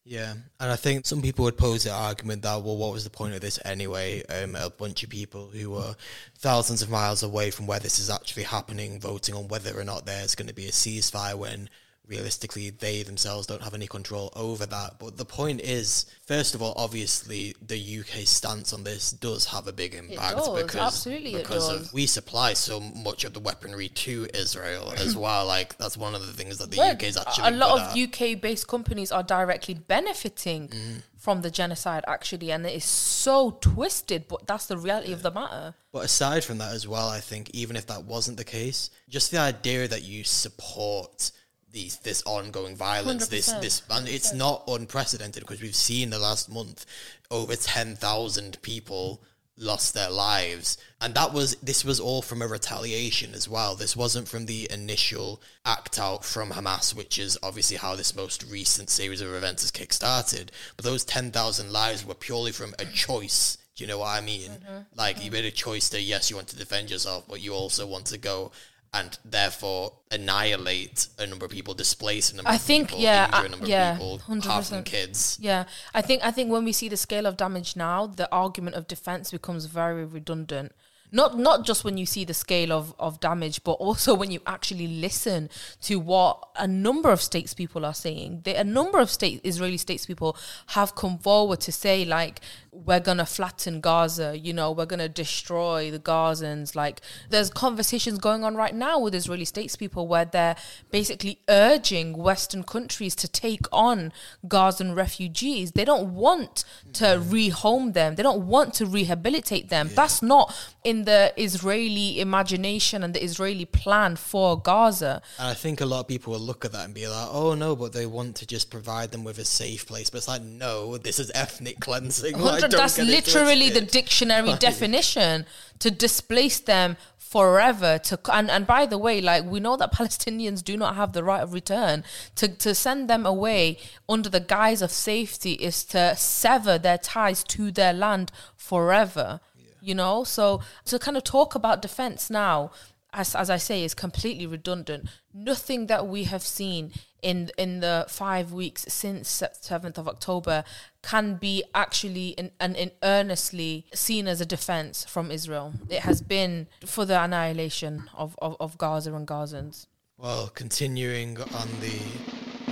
[0.06, 3.10] Yeah, and I think some people would pose the argument that, well, what was the
[3.10, 4.22] point of this anyway?
[4.26, 5.96] Um, a bunch of people who are
[6.36, 10.04] thousands of miles away from where this is actually happening, voting on whether or not
[10.04, 11.70] there's going to be a ceasefire when
[12.06, 14.98] realistically they themselves don't have any control over that.
[14.98, 19.66] But the point is, first of all, obviously the UK stance on this does have
[19.66, 24.26] a big impact does, because because of we supply so much of the weaponry to
[24.34, 25.46] Israel as well.
[25.46, 27.96] Like that's one of the things that the Well, UK is actually a lot of.
[27.96, 31.02] UK based companies are directly benefiting Mm.
[31.16, 35.30] from the genocide actually and it is so twisted but that's the reality of the
[35.30, 38.90] matter But aside from that as well, I think even if that wasn't the case,
[39.08, 41.30] just the idea that you support
[41.74, 43.60] these this ongoing violence, this 100%.
[43.60, 46.86] this and it's not unprecedented because we've seen the last month
[47.30, 49.22] over ten thousand people
[49.56, 50.78] lost their lives.
[51.00, 53.74] And that was this was all from a retaliation as well.
[53.74, 58.44] This wasn't from the initial act out from hamas which is obviously how this most
[58.50, 60.50] recent series of events has kick-started.
[60.76, 64.52] But those 10,000 lives were purely from a choice do you know what I mean?
[64.94, 67.86] Like you made a choice that yes, you want to defend yourself, but you also
[67.86, 68.52] want to go
[68.94, 73.26] and therefore annihilate a number of people, displace a number I of think, people, yeah,
[73.26, 74.84] injure a number yeah, of people, half them 100%.
[74.84, 75.38] kids.
[75.40, 78.76] yeah i think i think when we see the scale of damage now the argument
[78.76, 80.72] of defense becomes very redundant
[81.14, 84.40] not not just when you see the scale of, of damage, but also when you
[84.46, 85.48] actually listen
[85.82, 88.40] to what a number of states people are saying.
[88.44, 90.36] They, a number of state Israeli states people
[90.68, 92.40] have come forward to say like
[92.72, 96.74] we're gonna flatten Gaza, you know, we're gonna destroy the Gazans.
[96.74, 97.00] Like
[97.30, 100.56] there's conversations going on right now with Israeli states people where they're
[100.90, 104.12] basically urging Western countries to take on
[104.48, 105.72] Gazan refugees.
[105.72, 107.32] They don't want to mm-hmm.
[107.32, 108.16] rehome them.
[108.16, 109.90] They don't want to rehabilitate them.
[109.94, 115.22] That's not in the Israeli imagination and the Israeli plan for Gaza.
[115.38, 117.54] And I think a lot of people will look at that and be like, "Oh
[117.54, 120.10] no," but they want to just provide them with a safe place.
[120.10, 122.38] But it's like, no, this is ethnic cleansing.
[122.44, 125.46] Like, don't that's literally the dictionary definition
[125.78, 126.96] to displace them
[127.34, 131.12] forever to and, and by the way like we know that palestinians do not have
[131.14, 132.04] the right of return
[132.36, 133.76] to, to send them away
[134.08, 139.40] under the guise of safety is to sever their ties to their land forever
[139.84, 142.70] you know so to kind of talk about defense now
[143.14, 145.08] as, as I say, is completely redundant.
[145.32, 146.92] Nothing that we have seen
[147.22, 150.64] in in the five weeks since seventh of October
[151.02, 155.72] can be actually in, and in earnestly seen as a defense from Israel.
[155.88, 159.86] It has been for the annihilation of, of, of Gaza and Gazans.
[160.18, 162.00] Well, continuing on the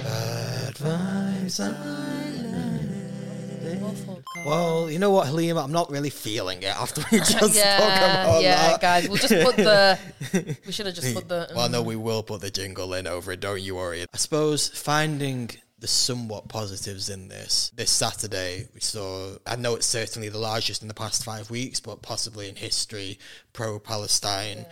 [0.05, 1.51] uh, bad
[4.44, 8.42] Well, you know what, Halima, I'm not really feeling it after we just yeah, about
[8.42, 8.81] yeah, that.
[8.81, 9.09] guys.
[9.09, 9.98] We'll just put the.
[10.66, 11.51] We should have just put the.
[11.55, 11.87] Well, no, mm.
[11.87, 13.40] we will put the jingle in over it.
[13.40, 14.03] Don't you worry.
[14.12, 15.51] I suppose finding
[15.83, 17.72] the somewhat positives in this.
[17.75, 19.37] This Saturday, we saw.
[19.46, 23.18] I know it's certainly the largest in the past five weeks, but possibly in history,
[23.53, 24.64] pro-Palestine.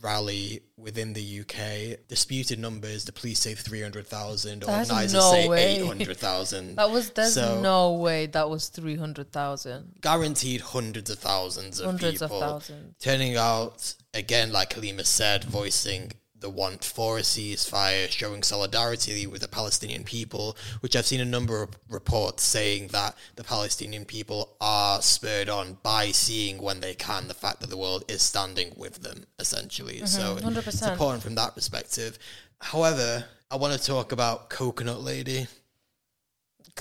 [0.00, 1.98] Rally within the UK.
[2.08, 3.04] Disputed numbers.
[3.04, 4.64] The police say three hundred thousand.
[4.64, 6.76] Organisers no say eight hundred thousand.
[6.76, 7.10] That was.
[7.10, 9.94] There's So- no way that was three hundred thousand.
[10.00, 12.94] guaranteed hundreds of thousands of Hundreds of people thousands.
[13.00, 19.40] turning out again, like Halima said, voicing the want for a ceasefire, showing solidarity with
[19.40, 24.56] the Palestinian people, which I've seen a number of reports saying that the Palestinian people
[24.60, 28.72] are spurred on by seeing when they can the fact that the world is standing
[28.76, 29.96] with them, essentially.
[29.96, 30.92] Mm-hmm, so it's 100%.
[30.92, 32.18] important from that perspective.
[32.60, 35.46] However, I want to talk about Coconut Lady.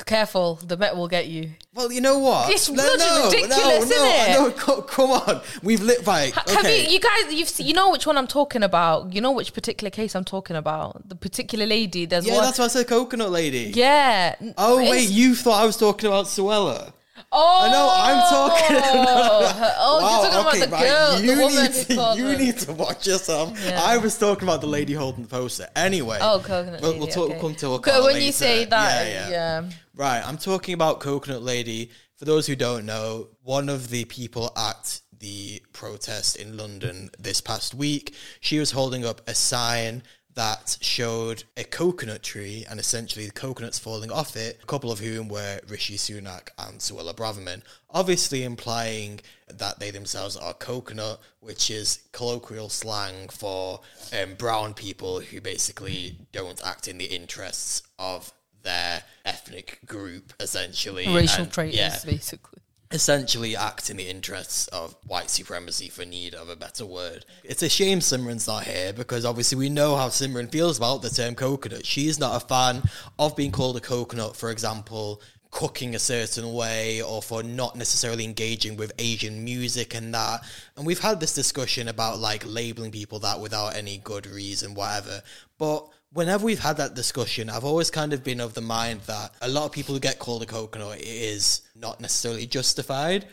[0.05, 1.51] Careful, the Met will get you.
[1.73, 2.51] Well, you know what?
[2.51, 4.57] It's bloody ridiculous, no, isn't no, it?
[4.67, 5.41] no, come on.
[5.63, 6.27] We've lit by.
[6.29, 6.53] Okay.
[6.53, 9.13] Have you, you guys, you've se- you know which one I'm talking about.
[9.13, 11.07] You know which particular case I'm talking about.
[11.07, 12.05] The particular lady.
[12.05, 12.45] There's yeah, one.
[12.45, 13.71] that's why I said coconut lady.
[13.75, 14.35] yeah.
[14.57, 16.93] Oh wait, you thought I was talking about Suella?
[17.31, 21.63] Oh, I know, I'm talking- Oh, oh you're talking about the girl, You the woman
[21.63, 23.57] need to, you her- need to watch yourself.
[23.65, 23.81] Yeah.
[23.83, 25.67] I was talking about the lady holding the poster.
[25.75, 26.19] Anyway.
[26.21, 26.99] Oh, coconut We'll, lady.
[27.05, 27.29] we'll talk.
[27.31, 27.39] okay.
[27.39, 29.69] Come to a Okay, call when you say that, Yeah, yeah, yeah.
[29.95, 31.89] Right, I'm talking about Coconut Lady.
[32.17, 37.41] For those who don't know, one of the people at the protest in London this
[37.41, 40.03] past week, she was holding up a sign
[40.37, 44.99] that showed a coconut tree and essentially the coconuts falling off it, a couple of
[44.99, 51.71] whom were Rishi Sunak and Suella Braverman, obviously implying that they themselves are coconut, which
[51.71, 53.81] is colloquial slang for
[54.13, 61.07] um, brown people who basically don't act in the interests of their ethnic group, essentially.
[61.07, 62.61] racial And, traitors, yeah, basically.
[62.91, 67.25] Essentially act in the interests of white supremacy for need of a better word.
[67.43, 71.09] It's a shame Simran's not here because obviously we know how Simran feels about the
[71.09, 71.85] term coconut.
[71.85, 72.83] She's not a fan
[73.19, 75.21] of being called a coconut, for example,
[75.51, 80.41] cooking a certain way or for not necessarily engaging with Asian music and that.
[80.75, 85.21] And we've had this discussion about like labeling people that without any good reason, whatever.
[85.57, 89.33] But whenever we've had that discussion, I've always kind of been of the mind that
[89.41, 93.25] a lot of people who get called a coconut is not necessarily justified,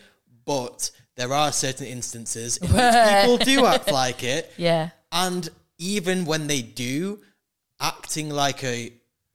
[0.45, 2.77] but there are certain instances in which
[3.23, 4.53] people do act like it.
[4.57, 4.91] Yeah.
[5.13, 7.21] And even when they do,
[7.81, 8.93] acting like a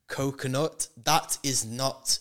[0.07, 2.19] coconut, that is not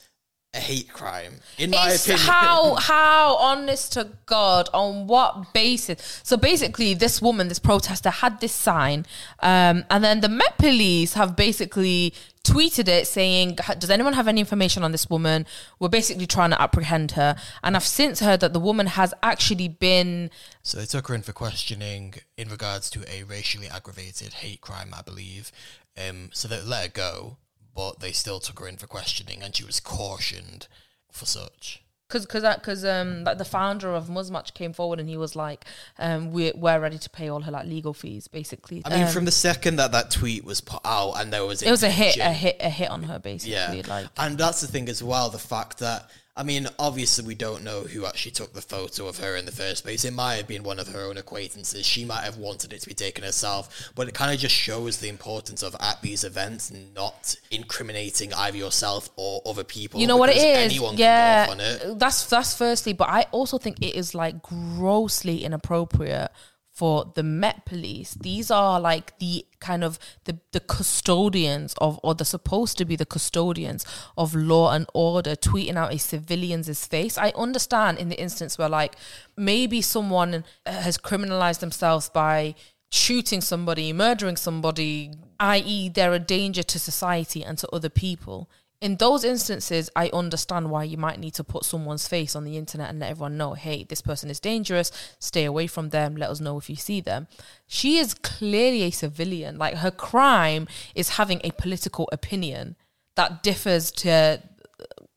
[0.58, 2.26] a hate crime, in my It's opinion.
[2.26, 6.20] how how honest to God on what basis?
[6.24, 9.06] So basically, this woman, this protester, had this sign,
[9.40, 12.12] um, and then the Met Police have basically
[12.44, 15.46] tweeted it saying, "Does anyone have any information on this woman?
[15.78, 19.68] We're basically trying to apprehend her." And I've since heard that the woman has actually
[19.68, 20.30] been
[20.62, 24.90] So they took her in for questioning in regards to a racially aggravated hate crime,
[24.92, 25.52] I believe.
[25.96, 27.36] Um, so they let her go,
[27.78, 30.66] but they still took her in for questioning, and she was cautioned
[31.12, 31.80] for such.
[32.08, 35.60] because because because um like the founder of Muzmatch came forward and he was like,
[36.06, 38.82] um, we're we're ready to pay all her like legal fees, basically.
[38.84, 41.62] I mean, Um, from the second that that tweet was put out, and there was
[41.62, 43.78] it was a hit, a hit, a hit on her, basically.
[43.78, 45.26] Yeah, Like and that's the thing as well.
[45.30, 49.18] The fact that I mean, obviously, we don't know who actually took the photo of
[49.18, 50.04] her in the first place.
[50.04, 51.84] It might have been one of her own acquaintances.
[51.84, 54.98] She might have wanted it to be taken herself, but it kind of just shows
[54.98, 60.00] the importance of at these events not incriminating either yourself or other people.
[60.00, 60.72] you know what it is?
[60.72, 61.98] Anyone yeah can go off on it.
[61.98, 66.30] that's that's firstly but i also think it is like grossly inappropriate
[66.78, 72.14] for the met police these are like the kind of the the custodians of or
[72.14, 73.84] they're supposed to be the custodians
[74.16, 78.68] of law and order tweeting out a civilian's face i understand in the instance where
[78.68, 78.94] like
[79.36, 82.54] maybe someone has criminalized themselves by
[82.90, 88.48] shooting somebody, murdering somebody, i.e., they're a danger to society and to other people.
[88.80, 92.56] In those instances, I understand why you might need to put someone's face on the
[92.56, 96.30] internet and let everyone know, hey, this person is dangerous, stay away from them, let
[96.30, 97.26] us know if you see them.
[97.66, 99.58] She is clearly a civilian.
[99.58, 102.76] Like her crime is having a political opinion
[103.16, 104.42] that differs to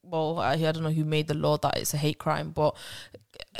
[0.02, 2.76] well, I, I don't know who made the law that it's a hate crime, but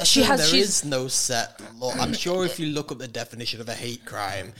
[0.04, 1.92] she has There is no set law.
[1.92, 4.52] I'm sure if you look up the definition of a hate crime,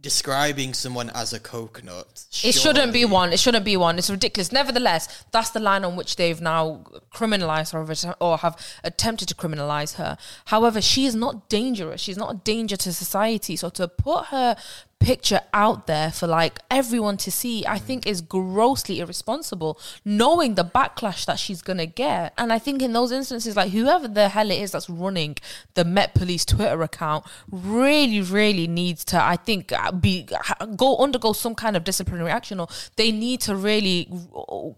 [0.00, 3.32] describing someone as a coconut, It shouldn't be one.
[3.32, 3.98] It shouldn't be one.
[3.98, 4.52] It's ridiculous.
[4.52, 9.94] Nevertheless, that's the line on which they've now criminalized her or have attempted to criminalize
[9.94, 10.16] her.
[10.46, 12.00] However, she is not dangerous.
[12.00, 13.56] She's not a danger to society.
[13.56, 14.56] So to put her
[15.00, 20.64] picture out there for like everyone to see, I think is grossly irresponsible, knowing the
[20.64, 22.34] backlash that she's gonna get.
[22.36, 25.36] And I think in those instances, like whoever the hell it is that's running
[25.74, 30.28] the Met Police Twitter account, really, really needs to, I think, uh, be
[30.76, 34.10] go undergo some kind of disciplinary action, or they need to really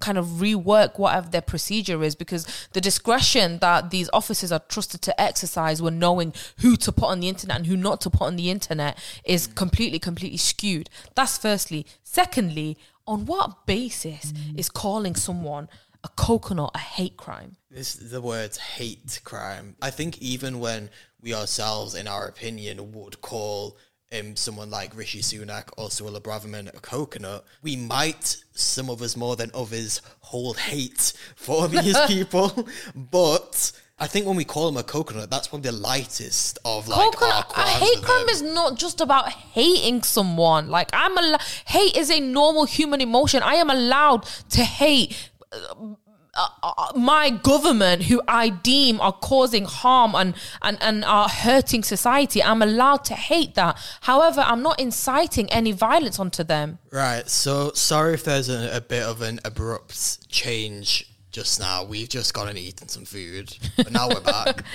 [0.01, 5.03] kind of rework whatever their procedure is, because the discretion that these officers are trusted
[5.03, 8.27] to exercise when knowing who to put on the internet and who not to put
[8.27, 10.91] on the internet is completely, completely skewed.
[11.15, 11.87] That's firstly.
[12.03, 15.69] Secondly, on what basis is calling someone
[16.03, 17.53] a coconut a hate crime?
[17.71, 19.77] This the words hate crime.
[19.81, 20.91] I think even when
[21.23, 23.77] we ourselves, in our opinion, would call
[24.13, 29.17] um, someone like Rishi Sunak or Suella Braverman a coconut, we might, some of us
[29.17, 32.67] more than others, hold hate for these people.
[32.97, 36.99] But I think when we call them a coconut, that's probably the lightest of like
[36.99, 40.69] our coconut a crimes hate crime is not just about hating someone.
[40.71, 43.43] Like i'm a al- hate is a normal human emotion.
[43.43, 50.15] I am allowed to hate uh, uh, my government who i deem are causing harm
[50.15, 50.33] and,
[50.63, 52.43] and and are hurting society.
[52.43, 53.77] I'm allowed to hate that.
[54.03, 56.79] However i'm not inciting any violence onto them.
[56.91, 57.29] Right.
[57.29, 61.85] So sorry if there's a, a bit of an abrupt change just now.
[61.85, 64.65] We've just gone and eaten some food, but now we're back.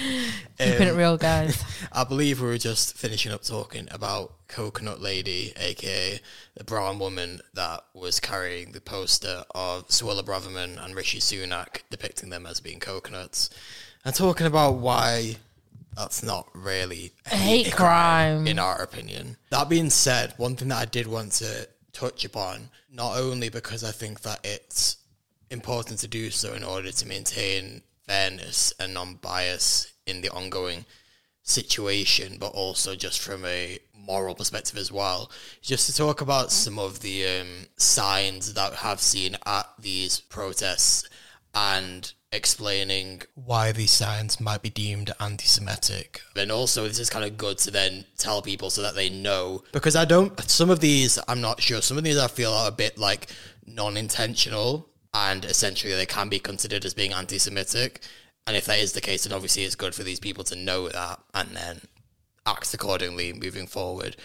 [0.57, 5.01] keeping it Um, real guys I believe we were just finishing up talking about Coconut
[5.01, 6.19] Lady, aka
[6.55, 12.29] the brown woman that was carrying the poster of Suella Braverman and Rishi Sunak, depicting
[12.29, 13.49] them as being coconuts,
[14.03, 15.37] and talking about why
[15.95, 18.47] that's not really a hate crime.
[18.47, 19.37] in our opinion.
[19.49, 23.83] That being said, one thing that I did want to touch upon, not only because
[23.83, 24.94] I think that it's
[25.55, 30.85] important to do so in order to maintain fairness and non-bias in the ongoing
[31.41, 35.31] situation, but also just from a moral perspective as well.
[35.61, 40.19] Just to talk about some of the um, signs that I have seen at these
[40.19, 41.09] protests
[41.53, 46.21] and explaining Why these signs might be deemed anti-Semitic.
[46.35, 49.63] and also this is kind of good to then tell people so that they know
[49.71, 52.67] because I don't some of these I'm not sure some of these I feel are
[52.67, 53.27] a bit like
[53.65, 58.01] non-intentional and essentially they can be considered as being anti-Semitic
[58.45, 60.89] and if that is the case then obviously it's good for these people to know
[60.89, 61.81] that and then
[62.45, 64.15] act accordingly moving forward.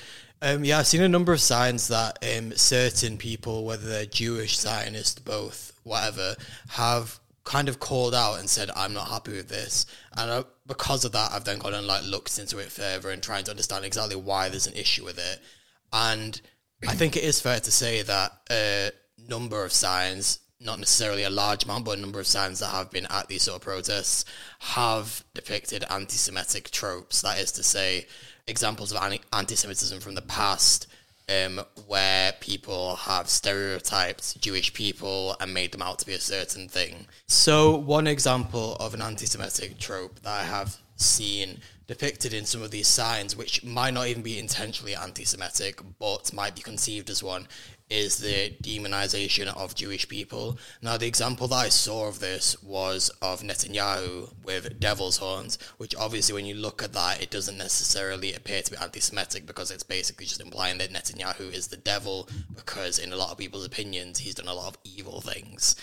[0.42, 4.58] Um, yeah, I've seen a number of signs that um, certain people, whether they're Jewish,
[4.58, 6.34] Zionist, both, whatever,
[6.70, 9.84] have kind of called out and said, "I'm not happy with this,"
[10.16, 13.22] and uh, because of that, I've then gone and like looked into it further and
[13.22, 15.40] trying to understand exactly why there's an issue with it.
[15.92, 16.40] And
[16.88, 18.90] I think it is fair to say that a
[19.28, 22.90] number of signs, not necessarily a large amount, but a number of signs that have
[22.90, 24.24] been at these sort of protests
[24.58, 27.22] have depicted anti-Semitic tropes.
[27.22, 28.06] That is to say,
[28.46, 30.86] examples of anti- anti-Semitism from the past,
[31.30, 36.68] um, where people have stereotyped Jewish people and made them out to be a certain
[36.68, 37.06] thing.
[37.26, 42.70] So, one example of an anti-Semitic trope that I have seen depicted in some of
[42.70, 47.48] these signs, which might not even be intentionally anti-Semitic, but might be conceived as one,
[47.90, 50.58] is the demonization of Jewish people.
[50.80, 55.96] Now, the example that I saw of this was of Netanyahu with devil's horns, which
[55.96, 59.70] obviously, when you look at that, it doesn't necessarily appear to be anti Semitic because
[59.70, 63.66] it's basically just implying that Netanyahu is the devil, because in a lot of people's
[63.66, 65.74] opinions, he's done a lot of evil things.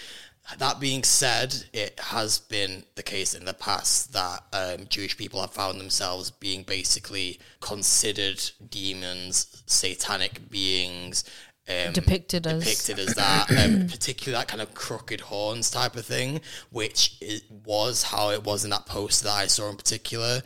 [0.59, 5.41] That being said, it has been the case in the past that um, Jewish people
[5.41, 11.25] have found themselves being basically considered demons, satanic beings,
[11.69, 16.05] um, Depicted as- depicted as that, um, particularly that kind of crooked horns type of
[16.05, 16.39] thing,
[16.71, 20.41] which it was how it was in that poster that I saw in particular.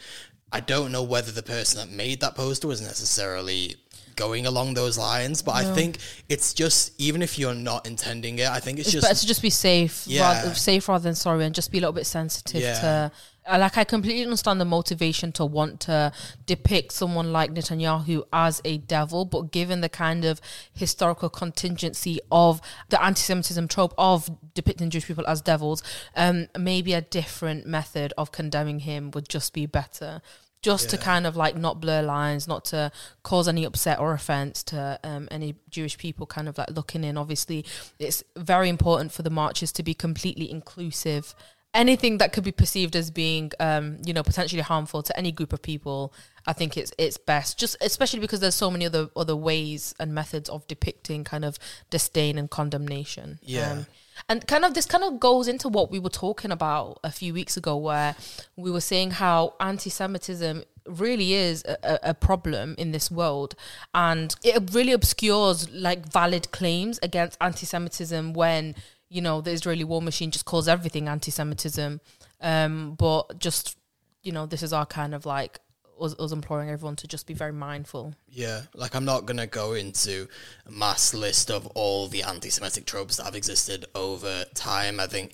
[0.51, 3.75] I don't know whether the person that made that poster was necessarily
[4.17, 8.47] going along those lines, but I think it's just even if you're not intending it,
[8.49, 10.21] I think it's, It's just better to just be safe, Yeah.
[10.41, 12.79] rather, safe rather than sorry, and just be a little bit sensitive Yeah.
[12.81, 13.11] to.
[13.59, 16.11] Like I completely understand the motivation to want to
[16.45, 20.39] depict someone like Netanyahu as a devil, but given the kind of
[20.73, 25.83] historical contingency of the anti-Semitism trope of depicting Jewish people as devils,
[26.15, 30.21] um, maybe a different method of condemning him would just be better.
[30.61, 32.91] Just to kind of like not blur lines, not to
[33.23, 37.17] cause any upset or offense to um, any Jewish people kind of like looking in.
[37.17, 37.65] Obviously,
[37.97, 41.33] it's very important for the marches to be completely inclusive.
[41.73, 45.53] Anything that could be perceived as being, um, you know, potentially harmful to any group
[45.53, 46.13] of people,
[46.45, 47.57] I think it's it's best.
[47.57, 51.57] Just especially because there's so many other other ways and methods of depicting kind of
[51.89, 53.39] disdain and condemnation.
[53.41, 53.71] Yeah.
[53.71, 53.85] Um,
[54.27, 57.33] and kind of this kind of goes into what we were talking about a few
[57.33, 58.15] weeks ago, where
[58.57, 63.55] we were saying how anti-Semitism really is a, a- a problem in this world,
[63.93, 68.75] and it really obscures like valid claims against anti-Semitism when
[69.11, 71.99] you know the Israeli war machine just calls everything anti-Semitism.
[72.39, 73.77] Um, but just
[74.23, 75.59] you know, this is our kind of like
[75.99, 78.15] us, us imploring everyone to just be very mindful.
[78.29, 80.27] Yeah, like I'm not gonna go into
[80.65, 84.99] a mass list of all the anti-Semitic tropes that have existed over time.
[84.99, 85.33] I think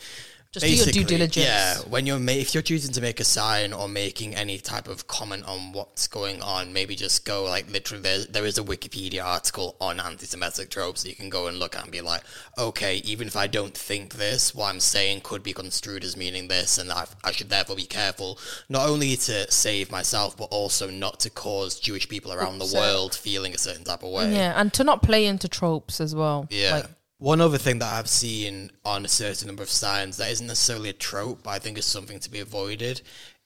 [0.51, 1.45] Just do your due diligence.
[1.45, 4.87] Yeah, when you're ma- if you're choosing to make a sign or making any type
[4.87, 8.01] of comment on what's going on, maybe just go like literally.
[8.01, 11.75] There, there is a Wikipedia article on anti-Semitic tropes that you can go and look
[11.75, 12.23] at and be like,
[12.57, 16.47] okay, even if I don't think this, what I'm saying could be construed as meaning
[16.47, 20.89] this, and I, I should therefore be careful not only to save myself but also
[20.89, 22.79] not to cause Jewish people around the Upset.
[22.79, 24.33] world feeling a certain type of way.
[24.33, 26.47] Yeah, and to not play into tropes as well.
[26.49, 26.75] Yeah.
[26.75, 26.85] Like,
[27.19, 30.89] One other thing that I've seen on a certain number of signs that isn't necessarily
[30.89, 33.01] a trope, but I think is something to be avoided,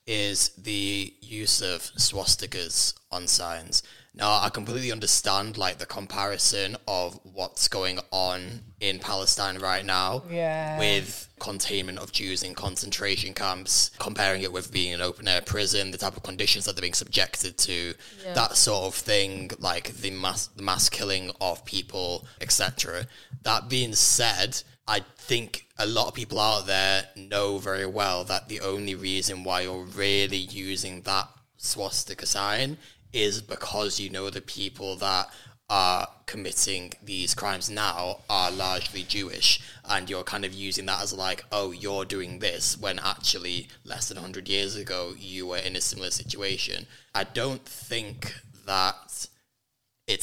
[0.05, 3.81] is the use of swastikas on signs.
[4.13, 10.23] Now, I completely understand like the comparison of what's going on in Palestine right now
[10.29, 10.77] Yeah.
[10.77, 15.91] with containment of Jews in concentration camps, comparing it with being an open air prison,
[15.91, 18.33] the type of conditions that they're being subjected to, Yeah.
[18.33, 23.07] that sort of thing, like the mass the mass killing of people, etc.
[23.43, 28.47] That being said, I think a lot of people out there know very well that
[28.47, 31.27] the only reason why you're really using that
[31.57, 32.77] swastika sign
[33.13, 35.29] is because you know the people that
[35.71, 41.13] are committing these crimes now are largely Jewish, and you're kind of using that as
[41.13, 45.77] like, oh, you're doing this when actually less than 100 years ago you were in
[45.77, 46.87] a similar situation.
[47.15, 48.95] I don't think that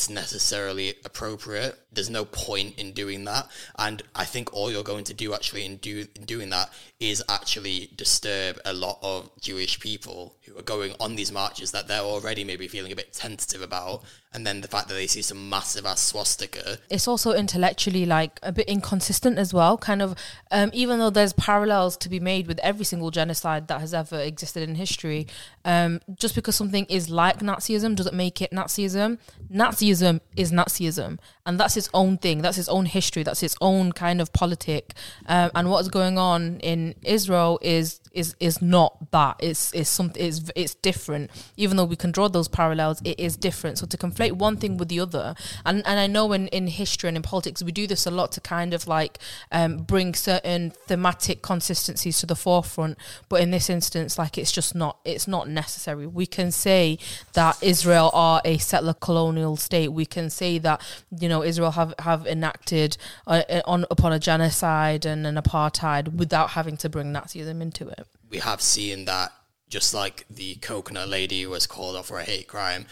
[0.08, 1.78] necessarily appropriate.
[1.92, 3.48] There's no point in doing that,
[3.78, 7.22] and I think all you're going to do actually in, do, in doing that is
[7.28, 12.00] actually disturb a lot of Jewish people who are going on these marches that they're
[12.00, 14.02] already maybe feeling a bit tentative about,
[14.32, 16.78] and then the fact that they see some massive ass swastika.
[16.90, 20.14] it's also intellectually like a bit inconsistent as well kind of
[20.50, 24.18] um, even though there's parallels to be made with every single genocide that has ever
[24.20, 25.26] existed in history
[25.64, 29.18] um, just because something is like nazism doesn't make it nazism
[29.50, 33.92] nazism is nazism and that's its own thing that's its own history that's its own
[33.92, 34.94] kind of politic.
[35.26, 39.36] Um, and what's going on in israel is is is not that.
[39.38, 41.30] It's it's something it's it's different.
[41.56, 43.78] Even though we can draw those parallels it is different.
[43.78, 47.08] So to conflate one thing with the other and and i know in in history
[47.08, 49.18] and in politics we do this a lot to kind of like
[49.52, 52.98] um bring certain thematic consistencies to the forefront.
[53.28, 56.06] But in this instance like it's just not it's not necessary.
[56.06, 56.98] We can say
[57.34, 59.88] that israel are a settler colonial state.
[59.88, 60.82] We can say that
[61.16, 62.96] you know israel have have enacted
[63.26, 68.07] uh, on upon a genocide and an apartheid without having to bring nazism into it
[68.30, 69.32] we have seen that
[69.68, 72.86] just like the coconut lady was called off for a hate crime,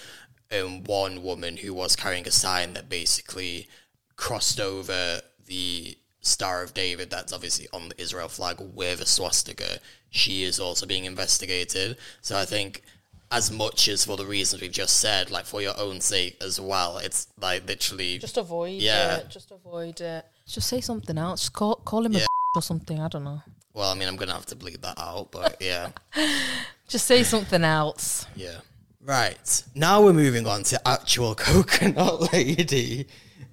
[0.51, 3.69] and one woman who was carrying a sign that basically
[4.17, 9.79] crossed over the Star of David, that's obviously on the Israel flag with a swastika,
[10.11, 11.97] she is also being investigated.
[12.21, 12.83] So I think
[13.31, 16.61] as much as for the reasons we've just said, like for your own sake as
[16.61, 19.17] well, it's like literally just avoid Yeah.
[19.19, 22.27] it just avoid it just say something else just call, call him a Yeah.
[22.57, 23.43] or something i don't know
[23.77, 25.91] well, I mean I'm gonna have to bleed that out, but yeah.
[26.89, 28.59] just say something else Yeah.
[29.01, 29.63] Right.
[29.75, 33.07] Now we're moving on to actual coconut lady.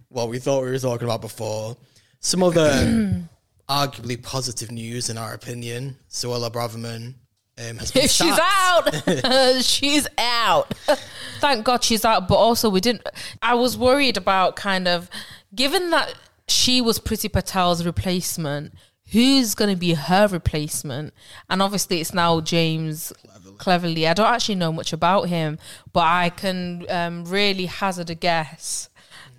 [0.07, 1.77] What we thought we were talking about before.
[2.21, 3.21] Some other
[3.69, 5.97] arguably positive news in our opinion.
[6.09, 7.15] Suella Braverman
[7.57, 10.73] um, has been she's out she's out
[11.39, 13.07] thank god she's out but also we didn't
[13.43, 15.07] i was worried about kind of
[15.53, 16.15] given that
[16.47, 18.73] she was Priti patel's replacement
[19.13, 21.13] who's going to be her replacement?
[21.49, 23.13] And obviously it's now james
[23.57, 24.07] cleverly.
[24.07, 25.57] I don't actually know much about him
[25.93, 28.89] but i can um, really hazard a guess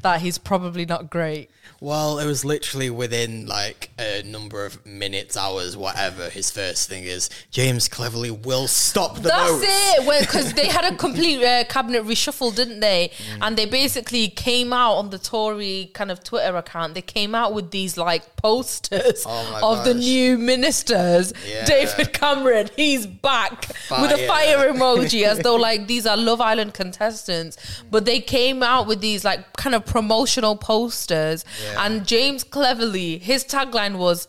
[0.03, 1.51] that he's probably not great
[1.81, 6.29] Well, it was literally within like a number of minutes, hours, whatever.
[6.31, 10.21] His first thing is James Cleverly will stop the That's it.
[10.21, 13.11] Because they had a complete uh, cabinet reshuffle, didn't they?
[13.35, 13.39] Mm.
[13.43, 16.95] And they basically came out on the Tory kind of Twitter account.
[16.95, 21.33] They came out with these like posters Oh of the new ministers.
[21.47, 21.65] Yeah.
[21.65, 24.59] David Cameron, he's back with a Fire.
[24.59, 27.57] fire emoji, as though like these are Love Island contestants.
[27.91, 31.87] But they came out with these like kind of promotional posters, Yeah.
[31.87, 34.29] and James Cleverly, his tagline was.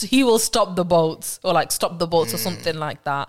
[0.00, 2.42] He will stop the boats, or like stop the boats, or hmm.
[2.42, 3.28] something like that.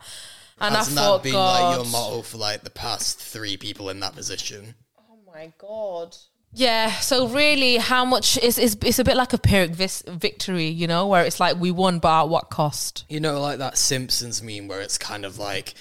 [0.59, 3.57] And Hasn't I thought, that been God, like your motto for like the past three
[3.57, 4.75] people in that position?
[4.97, 6.15] oh my God.
[6.57, 10.67] Yeah, so really, how much is it's, it's a bit like a Pyrrhic vis- victory,
[10.67, 13.03] you know, where it's like we won, but at what cost?
[13.09, 15.73] You know, like that Simpsons meme where it's kind of like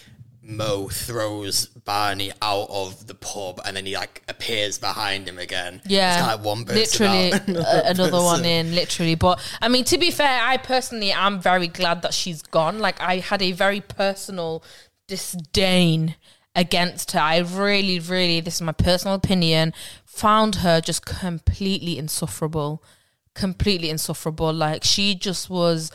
[0.47, 5.81] Moe throws Barney out of the pub and then he like appears behind him again.
[5.87, 7.49] Yeah, it's kind of one literally out,
[7.87, 9.15] another one in, literally.
[9.15, 12.79] But I mean, to be fair, I personally am very glad that she's gone.
[12.79, 14.63] Like, I had a very personal
[15.09, 16.17] disdain
[16.55, 17.21] against her.
[17.21, 19.73] I really, really, this is my personal opinion,
[20.05, 22.83] found her just completely insufferable,
[23.35, 24.53] completely insufferable.
[24.53, 25.91] Like, she just was.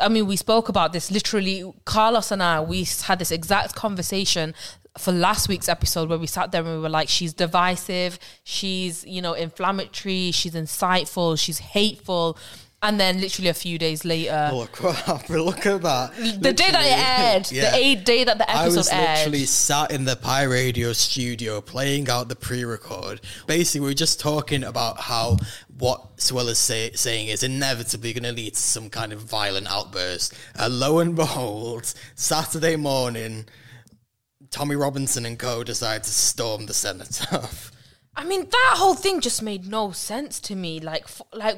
[0.00, 1.72] I mean, we spoke about this literally.
[1.84, 4.54] Carlos and I, we had this exact conversation
[4.98, 9.04] for last week's episode where we sat there and we were like, she's divisive, she's,
[9.04, 12.36] you know, inflammatory, she's insightful, she's hateful.
[12.80, 15.42] And then literally a few days later, Look what happened.
[15.42, 16.14] Look at that.
[16.40, 17.70] the day that it aired, Yeah.
[17.72, 18.72] the eight day that the episode aired.
[18.72, 19.18] I was aired.
[19.18, 23.20] literally sat in the Pi Radio studio playing out the pre-record.
[23.48, 25.38] Basically, we are just talking about how
[25.76, 30.34] what Suella's say, saying is inevitably going to lead to some kind of violent outburst.
[30.54, 33.46] And lo and behold, Saturday morning,
[34.50, 37.72] Tommy Robinson and co decide to storm the cenotaph.
[38.16, 40.80] I mean, that whole thing just made no sense to me.
[40.80, 41.56] Like, like,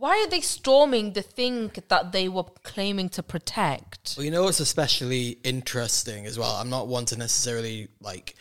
[0.00, 4.14] why are they storming the thing that they were claiming to protect?
[4.16, 6.52] Well, you know what's especially interesting as well.
[6.52, 8.34] I'm not one to necessarily like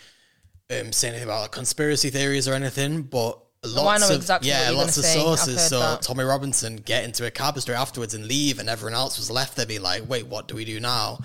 [0.71, 4.97] um, say anything about like, conspiracy theories or anything, but lots of exactly yeah, lots
[4.97, 5.19] of say.
[5.19, 5.67] Sources.
[5.67, 6.01] So that.
[6.01, 9.57] Tommy Robinson get into a cab straight afterwards and leave, and everyone else was left
[9.57, 11.19] there being like, "Wait, what do we do now?"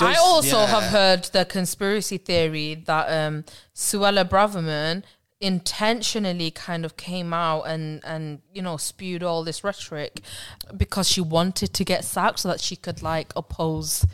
[0.00, 0.66] I also yeah.
[0.68, 5.02] have heard the conspiracy theory that um, Suella Braverman
[5.40, 10.20] intentionally kind of came out and and you know spewed all this rhetoric
[10.76, 14.06] because she wanted to get sacked so that she could like oppose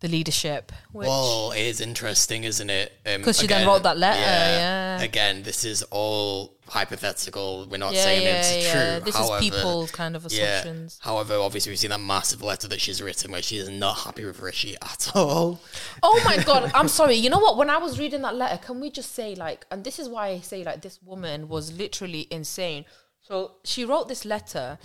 [0.00, 0.70] the leadership.
[0.92, 2.92] Which, Well, it is interesting, isn't it?
[3.04, 5.00] Um, 'Cause she then wrote that letter, yeah.
[5.02, 7.66] Again, this is all hypothetical.
[7.70, 8.72] We're not yeah, saying yeah, it's yeah.
[8.72, 9.04] true.
[9.04, 10.98] This However, is people's kind of assumptions.
[11.02, 14.24] However, obviously, we've seen that massive letter that she's written where she is not happy
[14.24, 15.60] with Rishi at all.
[16.02, 17.14] Oh my god, I'm sorry.
[17.14, 17.56] You know what?
[17.56, 20.28] When I was reading that letter, can we just say like, and this is why
[20.28, 22.84] I say like this woman was literally insane.
[23.20, 24.78] So she wrote this letter,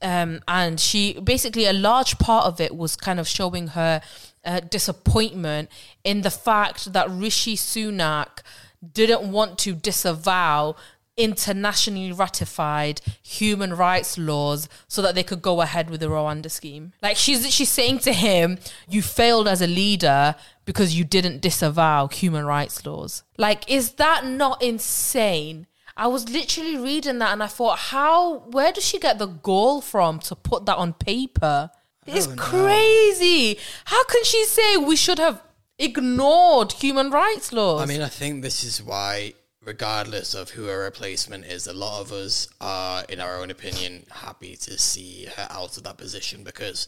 [0.00, 4.00] um, and she basically a large part of it was kind of showing her
[4.42, 5.68] uh, disappointment
[6.02, 8.40] in the fact that Rishi Sunak
[8.92, 10.76] didn't want to disavow
[11.20, 16.92] internationally ratified human rights laws so that they could go ahead with the Rwanda scheme.
[17.02, 18.58] Like she's she's saying to him,
[18.88, 23.22] you failed as a leader because you didn't disavow human rights laws.
[23.36, 25.66] Like is that not insane?
[25.96, 29.80] I was literally reading that and I thought, how where does she get the gall
[29.80, 31.70] from to put that on paper?
[32.06, 33.58] It's crazy.
[33.84, 35.42] How can she say we should have
[35.78, 37.82] ignored human rights laws?
[37.82, 42.00] I mean, I think this is why, regardless of who her replacement is, a lot
[42.00, 46.42] of us are, in our own opinion, happy to see her out of that position
[46.44, 46.86] because.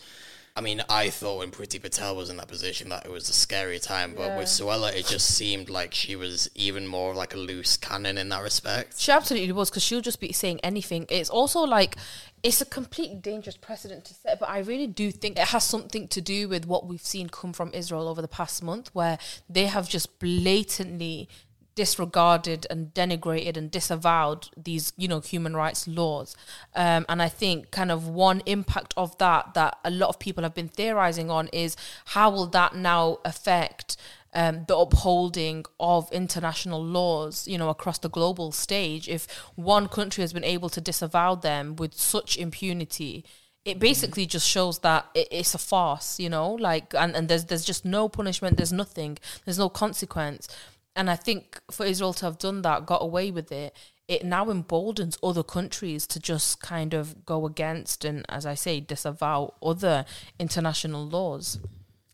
[0.54, 3.32] I mean, I thought when Priti Patel was in that position that it was a
[3.32, 7.38] scary time, but with Suella, it just seemed like she was even more like a
[7.38, 9.00] loose cannon in that respect.
[9.00, 11.06] She absolutely was because she'll just be saying anything.
[11.08, 11.96] It's also like
[12.42, 16.06] it's a completely dangerous precedent to set, but I really do think it has something
[16.08, 19.18] to do with what we've seen come from Israel over the past month, where
[19.48, 21.30] they have just blatantly
[21.74, 26.36] disregarded and denigrated and disavowed these you know human rights laws.
[26.74, 30.42] Um, and i think kind of one impact of that that a lot of people
[30.42, 33.96] have been theorizing on is how will that now affect
[34.34, 40.22] um, the upholding of international laws, you know, across the global stage, if one country
[40.22, 43.24] has been able to disavow them with such impunity,
[43.64, 47.64] it basically just shows that it's a farce, you know, like, and, and there's there's
[47.64, 50.48] just no punishment, there's nothing, there's no consequence,
[50.94, 53.74] and I think for Israel to have done that, got away with it,
[54.08, 58.80] it now emboldens other countries to just kind of go against and, as I say,
[58.80, 60.04] disavow other
[60.38, 61.58] international laws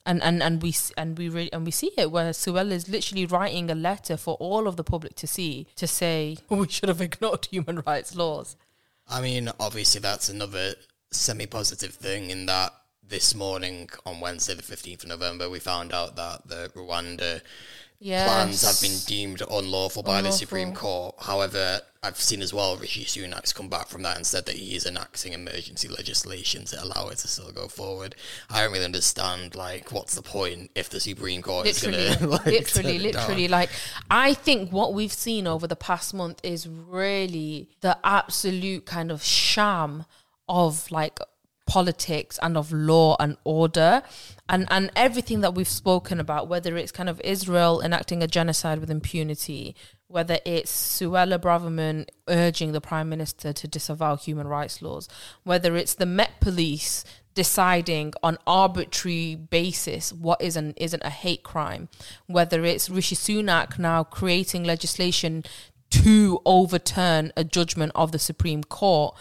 [0.08, 3.26] and and and we and we re- and we see it where Suella is literally
[3.26, 7.02] writing a letter for all of the public to see to say we should have
[7.02, 8.56] ignored human rights laws.
[9.06, 10.74] I mean, obviously, that's another
[11.10, 12.72] semi positive thing in that
[13.06, 17.40] this morning on Wednesday, the 15th of November, we found out that the Rwanda
[18.00, 21.14] plans have been deemed unlawful by the Supreme Court.
[21.18, 24.76] However, I've seen as well Rishi Sunak's come back from that and said that he
[24.76, 28.14] is enacting emergency legislation to allow it to still go forward.
[28.48, 32.18] I don't really understand, like, what's the point if the Supreme Court Literally, is going
[32.18, 33.22] to, like, literally, turn it down?
[33.22, 33.48] literally.
[33.48, 33.70] Like
[34.10, 39.24] I think what we've seen over the past month is really the absolute kind of
[39.24, 40.04] sham
[40.48, 41.18] of like
[41.68, 44.02] politics and of law and order
[44.48, 48.80] and and everything that we've spoken about whether it's kind of Israel enacting a genocide
[48.80, 55.08] with impunity whether it's Suella Braverman urging the prime minister to disavow human rights laws
[55.44, 57.04] whether it's the Met police
[57.34, 61.90] deciding on arbitrary basis what is and isn't a hate crime
[62.26, 65.44] whether it's Rishi Sunak now creating legislation
[65.90, 69.14] to overturn a judgment of the Supreme Court.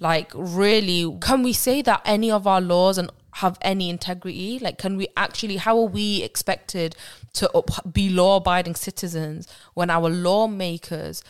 [0.00, 4.58] Like, really, can we say that any of our laws and have any integrity?
[4.58, 5.56] Like, can we actually?
[5.56, 6.96] How are we expected
[7.34, 11.22] to up, be law-abiding citizens when our lawmakers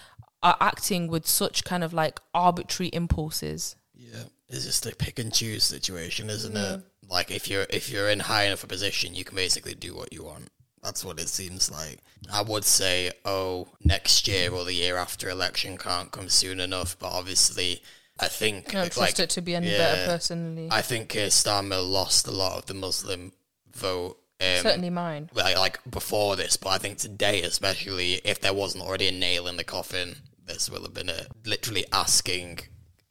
[0.42, 3.76] are acting with such kind of like arbitrary impulses?
[3.94, 6.58] Yeah, it's just a pick and choose situation, isn't it?
[6.58, 6.82] Mm.
[7.08, 10.12] Like if you're if you're in high enough a position, you can basically do what
[10.12, 10.48] you want.
[10.82, 11.98] That's what it seems like.
[12.32, 16.96] I would say, oh, next year or the year after election can't come soon enough,
[16.98, 17.82] but obviously,
[18.22, 20.68] I think I don't like, trust it to be any better personally.
[20.70, 23.32] I think Keir Starmer lost a lot of the Muslim
[23.74, 24.18] vote.
[24.40, 25.30] Um, Certainly mine.
[25.34, 29.46] like, like before this, but I think today, especially if there wasn't already a nail
[29.48, 30.16] in the coffin,
[30.46, 32.60] this will have been a literally asking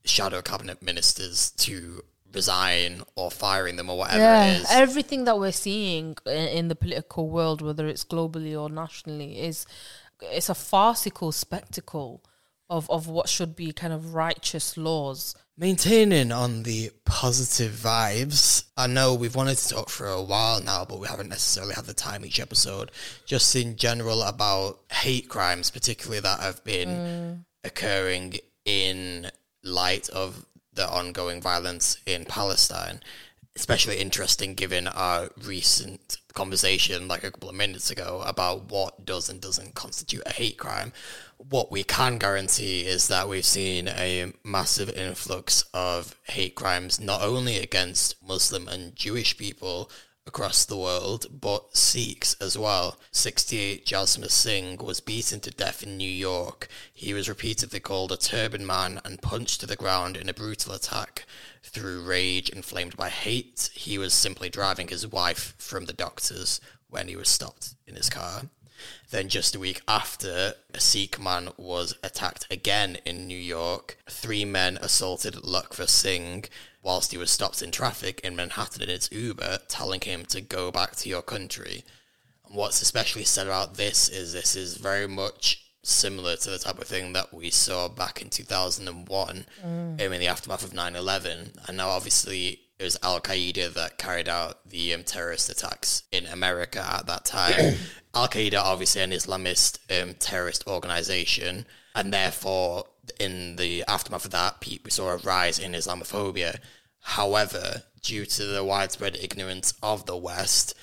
[0.06, 2.04] shadow cabinet ministers to
[2.34, 4.68] resign or firing them or whatever it is.
[4.72, 9.66] everything that we're seeing in the political world, whether it's globally or nationally, is
[10.22, 12.24] it's a farcical spectacle
[12.72, 15.36] of of what should be kind of righteous laws.
[15.58, 18.64] Maintaining on the positive vibes.
[18.78, 21.86] I know we've wanted to talk for a while now, but we haven't necessarily had
[21.86, 22.90] the time each episode.
[23.26, 27.46] Just in general about hate crimes, particularly that have been mm.
[27.64, 29.30] occurring in
[29.64, 33.02] light of the ongoing violence in Palestine.
[33.56, 39.30] Especially interesting given our recent conversation, like a couple of minutes ago, about what does
[39.30, 40.94] and doesn't constitute a hate crime.
[41.38, 47.22] What we can guarantee is that we've seen a massive influx of hate crimes, not
[47.22, 49.92] only against Muslim and Jewish people
[50.28, 52.98] across the world, but Sikhs as well.
[53.12, 56.68] 68 Jasmer Singh was beaten to death in New York.
[56.94, 60.74] He was repeatedly called a turban man and punched to the ground in a brutal
[60.74, 61.26] attack.
[61.64, 67.08] Through rage inflamed by hate, he was simply driving his wife from the doctors when
[67.08, 68.44] he was stopped in his car.
[69.12, 73.98] Then, just a week after, a Sikh man was attacked again in New York.
[74.10, 76.46] Three men assaulted Lakhvir Singh
[76.84, 80.72] whilst he was stopped in traffic in Manhattan in his Uber, telling him to go
[80.72, 81.84] back to your country.
[82.46, 86.80] And what's especially said about this is this is very much similar to the type
[86.80, 90.02] of thing that we saw back in 2001 mm.
[90.02, 91.52] in the aftermath of 9 11.
[91.68, 96.26] And now, obviously, it was Al Qaeda that carried out the um, terrorist attacks in
[96.26, 97.76] America at that time.
[98.16, 101.66] Al Qaeda, obviously, an Islamist um, terrorist organization,
[101.96, 102.86] and therefore,
[103.22, 106.60] in the aftermath of that, we saw a rise in Islamophobia.
[107.02, 110.74] However, due to the widespread ignorance of the West,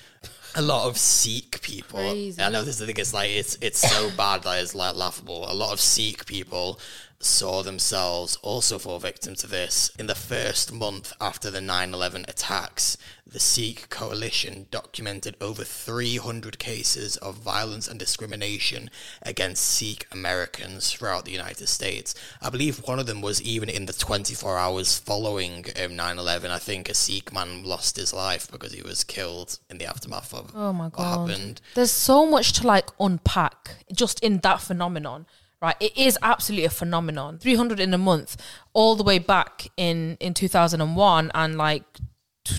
[0.55, 1.99] a lot of Sikh people.
[1.99, 2.41] Crazy.
[2.41, 2.81] I know this.
[2.81, 5.45] I think it's like it's it's so bad that it's like laughable.
[5.49, 6.79] A lot of Sikh people
[7.21, 9.91] saw themselves also fall victim to this.
[9.99, 12.97] In the first month after the 9 11 attacks,
[13.27, 18.89] the Sikh coalition documented over 300 cases of violence and discrimination
[19.21, 22.15] against Sikh Americans throughout the United States.
[22.41, 26.19] I believe one of them was even in the 24 hours following um, 9 um,
[26.19, 26.51] 11.
[26.51, 30.33] I think a Sikh man lost his life because he was killed in the aftermath
[30.33, 30.97] of oh my God.
[30.97, 31.61] what happened.
[31.75, 35.25] There's so much to like unpack just in that phenomenon
[35.61, 35.75] right?
[35.79, 37.37] It is absolutely a phenomenon.
[37.39, 38.37] 300 in a month,
[38.73, 41.83] all the way back in in 2001, and like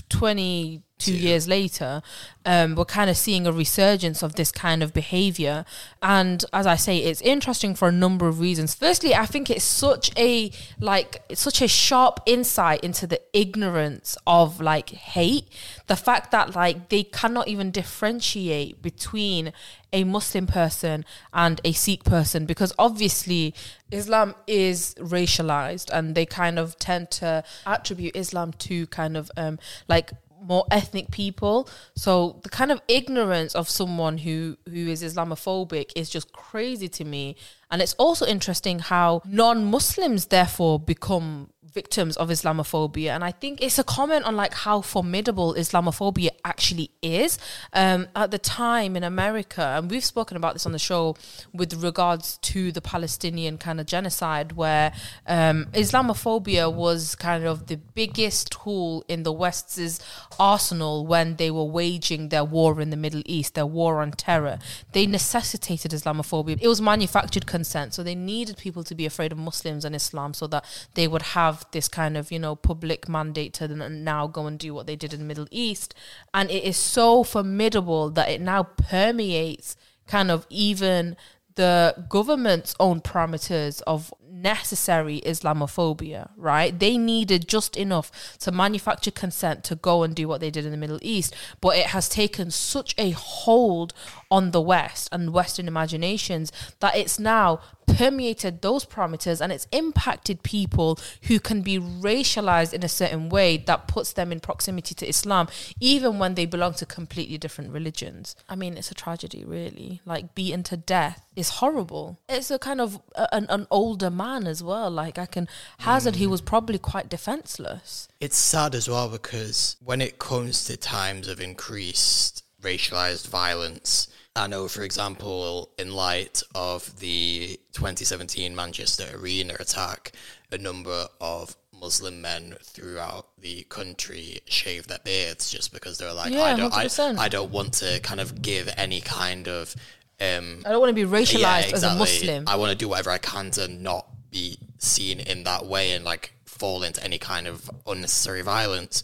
[0.09, 2.01] 22 years later,
[2.45, 5.65] um, we're kind of seeing a resurgence of this kind of behavior.
[6.01, 8.73] And as I say, it's interesting for a number of reasons.
[8.75, 14.17] Firstly, I think it's such a like it's such a sharp insight into the ignorance
[14.25, 15.47] of like hate.
[15.87, 19.53] The fact that like they cannot even differentiate between
[19.93, 23.53] a Muslim person and a Sikh person because obviously
[23.91, 29.59] Islam is racialized and they kind of tend to attribute Islam to kind of um,
[29.87, 30.11] like
[30.41, 31.69] more ethnic people.
[31.95, 37.05] So the kind of ignorance of someone who who is Islamophobic is just crazy to
[37.05, 37.35] me.
[37.69, 43.09] And it's also interesting how non-Muslims therefore become victims of Islamophobia.
[43.09, 47.37] And I think it's a comment on like how formidable Islamophobia actually is.
[47.73, 51.15] Um, at the time in America, and we've spoken about this on the show
[51.53, 54.93] with regards to the Palestinian kind of genocide, where
[55.27, 59.99] um, Islamophobia was kind of the biggest tool in the West's
[60.39, 64.59] arsenal when they were waging their war in the Middle East, their war on terror.
[64.91, 66.57] They necessitated Islamophobia.
[66.61, 67.93] It was manufactured consent.
[67.93, 71.21] So they needed people to be afraid of Muslims and Islam so that they would
[71.21, 74.95] have this kind of you know public mandate to now go and do what they
[74.95, 75.93] did in the Middle East,
[76.33, 79.75] and it is so formidable that it now permeates
[80.07, 81.15] kind of even
[81.55, 86.77] the government's own parameters of necessary Islamophobia, right?
[86.77, 90.71] They needed just enough to manufacture consent to go and do what they did in
[90.71, 93.93] the Middle East, but it has taken such a hold
[94.29, 100.43] on the West and Western imaginations that it's now permeated those parameters and it's impacted
[100.43, 105.07] people who can be racialized in a certain way that puts them in proximity to
[105.07, 105.47] Islam,
[105.79, 108.35] even when they belong to completely different religions.
[108.47, 110.01] I mean, it's a tragedy, really.
[110.05, 112.19] Like, beaten to death is horrible.
[112.27, 114.89] It's a kind of a, an, an, older man as well.
[114.89, 115.47] Like, I can
[115.79, 116.17] hazard mm.
[116.17, 118.07] he was probably quite defenseless.
[118.19, 124.47] It's sad as well because when it comes to times of increased racialized violence, I
[124.47, 130.13] know, for example, in light of the 2017 Manchester Arena attack,
[130.51, 136.31] a number of Muslim men throughout the country shaved their beards just because they're like,
[136.31, 139.75] yeah, I don't, I, I, don't want to kind of give any kind of.
[140.21, 141.73] Um, I don't want to be racialized yeah, exactly.
[141.73, 142.43] as a Muslim.
[142.47, 146.05] I want to do whatever I can to not be seen in that way and
[146.05, 149.01] like fall into any kind of unnecessary violence.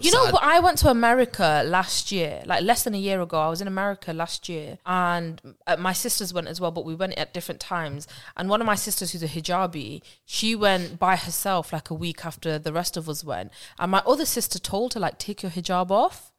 [0.00, 3.40] You know, but I went to America last year, like less than a year ago.
[3.40, 6.94] I was in America last year, and uh, my sisters went as well, but we
[6.94, 8.06] went at different times.
[8.36, 12.24] And one of my sisters, who's a hijabi, she went by herself like a week
[12.24, 13.50] after the rest of us went.
[13.78, 16.30] And my other sister told her, like, take your hijab off.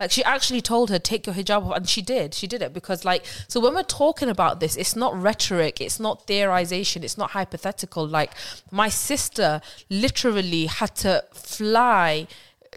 [0.00, 2.34] Like she actually told her take your hijab off, and she did.
[2.34, 6.00] She did it because, like, so when we're talking about this, it's not rhetoric, it's
[6.00, 8.06] not theorization, it's not hypothetical.
[8.06, 8.32] Like
[8.70, 12.26] my sister literally had to fly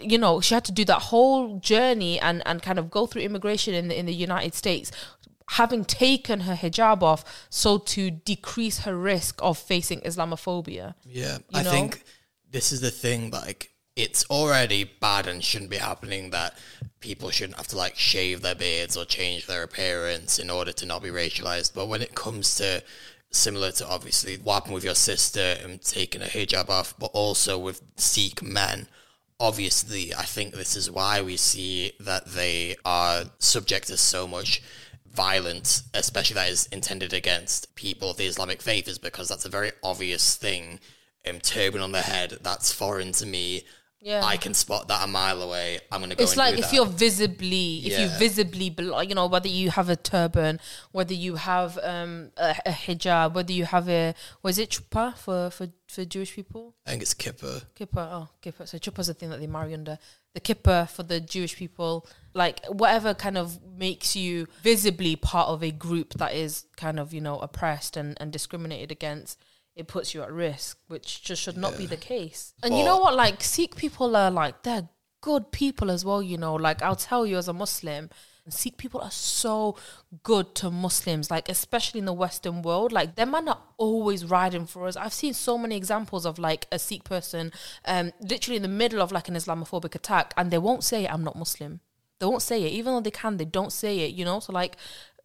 [0.01, 3.23] you know, she had to do that whole journey and, and kind of go through
[3.23, 4.91] immigration in the, in the United States,
[5.51, 10.95] having taken her hijab off, so to decrease her risk of facing Islamophobia.
[11.03, 11.71] Yeah, I know?
[11.71, 12.03] think
[12.49, 13.31] this is the thing.
[13.31, 16.57] Like, it's already bad and shouldn't be happening that
[16.99, 20.85] people shouldn't have to like shave their beards or change their appearance in order to
[20.85, 21.73] not be racialized.
[21.73, 22.83] But when it comes to
[23.31, 27.57] similar to obviously what happened with your sister and taking a hijab off, but also
[27.57, 28.87] with Sikh men,
[29.39, 34.61] obviously I think this is why we see that they are subject to so much
[35.11, 39.49] violence, especially that is intended against people of the Islamic faith, is because that's a
[39.49, 40.79] very obvious thing.
[41.27, 43.63] Um, turban on the head, that's foreign to me.
[43.99, 44.23] Yeah.
[44.23, 45.79] I can spot that a mile away.
[45.91, 46.23] I'm gonna go.
[46.23, 46.73] It's like if that.
[46.73, 48.73] you're visibly, if you visibly,
[49.07, 50.59] you know, whether you have a turban,
[50.91, 55.49] whether you have um, a, a hijab, whether you have a, was it chuppah for,
[55.49, 56.75] for, for Jewish people?
[56.85, 57.61] I think it's Kippur.
[57.75, 58.67] Kippah, oh, kippah.
[58.67, 59.97] So chuppah's the thing that they marry under.
[60.35, 65.63] The kippah for the Jewish people, like whatever kind of makes you visibly part of
[65.63, 69.39] a group that is kind of, you know, oppressed and, and discriminated against,
[69.77, 72.53] it puts you at risk, which just should not be the case.
[72.63, 73.15] And you know what?
[73.15, 74.89] Like, Sikh people are like, they're
[75.21, 76.55] good people as well, you know.
[76.55, 78.09] Like, I'll tell you as a Muslim,
[78.49, 79.75] Sikh people are so
[80.23, 82.91] good to Muslims, like especially in the Western world.
[82.91, 84.95] Like them man are always riding for us.
[84.95, 87.51] I've seen so many examples of like a Sikh person,
[87.85, 91.23] um, literally in the middle of like an Islamophobic attack, and they won't say I'm
[91.23, 91.81] not Muslim.
[92.19, 93.37] They won't say it, even though they can.
[93.37, 94.13] They don't say it.
[94.13, 94.77] You know, so like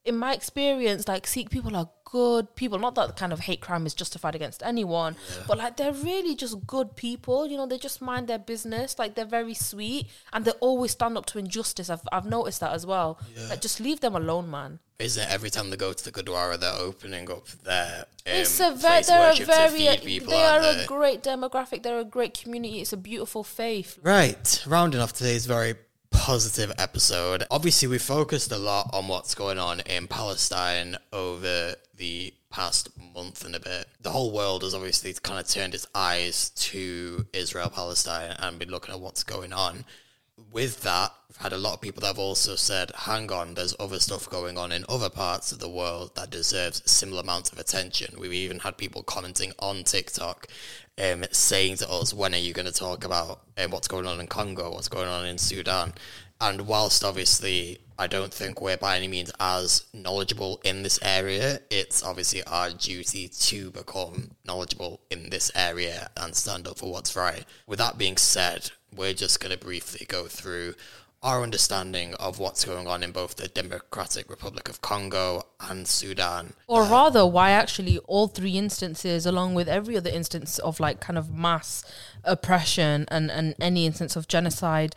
[0.04, 2.78] in my experience, like Sikh people are good people.
[2.78, 5.16] Not that the kind of hate crime is justified against anyone,
[5.48, 7.46] but like they're really just good people.
[7.46, 8.98] You know, they just mind their business.
[8.98, 11.88] Like they're very sweet and they always stand up to injustice.
[11.88, 13.18] I've I've noticed that as well.
[13.48, 14.80] Like just leave them alone, man.
[14.98, 18.60] Isn't it every time they go to the Gurdwara, they're opening up their um, It's
[18.60, 20.84] a very place they're a very people, they are they?
[20.84, 21.82] a great demographic.
[21.82, 22.80] They're a great community.
[22.80, 23.98] It's a beautiful faith.
[24.02, 25.74] Right, rounding off today's very
[26.12, 27.44] positive episode.
[27.50, 33.44] Obviously, we focused a lot on what's going on in Palestine over the past month
[33.44, 33.86] and a bit.
[34.00, 38.70] The whole world has obviously kind of turned its eyes to Israel, Palestine, and been
[38.70, 39.84] looking at what's going on.
[40.52, 43.74] With that, I've had a lot of people that have also said, hang on, there's
[43.80, 47.58] other stuff going on in other parts of the world that deserves similar amounts of
[47.58, 48.20] attention.
[48.20, 50.46] We've even had people commenting on TikTok
[51.02, 54.20] um, saying to us, when are you going to talk about um, what's going on
[54.20, 55.94] in Congo, what's going on in Sudan?
[56.38, 61.60] And whilst obviously I don't think we're by any means as knowledgeable in this area,
[61.70, 67.16] it's obviously our duty to become knowledgeable in this area and stand up for what's
[67.16, 67.46] right.
[67.66, 70.74] With that being said, we're just going to briefly go through
[71.22, 76.54] our understanding of what's going on in both the Democratic Republic of Congo and Sudan.
[76.66, 81.16] Or rather, why actually all three instances, along with every other instance of like kind
[81.16, 81.84] of mass
[82.24, 84.96] oppression and, and any instance of genocide,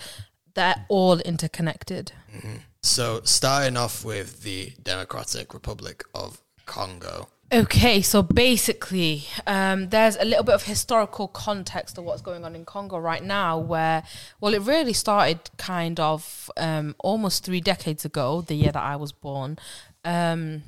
[0.55, 2.11] they're all interconnected.
[2.35, 2.55] Mm-hmm.
[2.81, 7.29] So, starting off with the Democratic Republic of Congo.
[7.55, 12.53] Okay, so basically, um, there's a little bit of historical context of what's going on
[12.53, 14.03] in Congo right now, where,
[14.41, 18.97] well, it really started kind of um, almost three decades ago, the year that I
[18.97, 19.57] was born.
[20.03, 20.63] Um,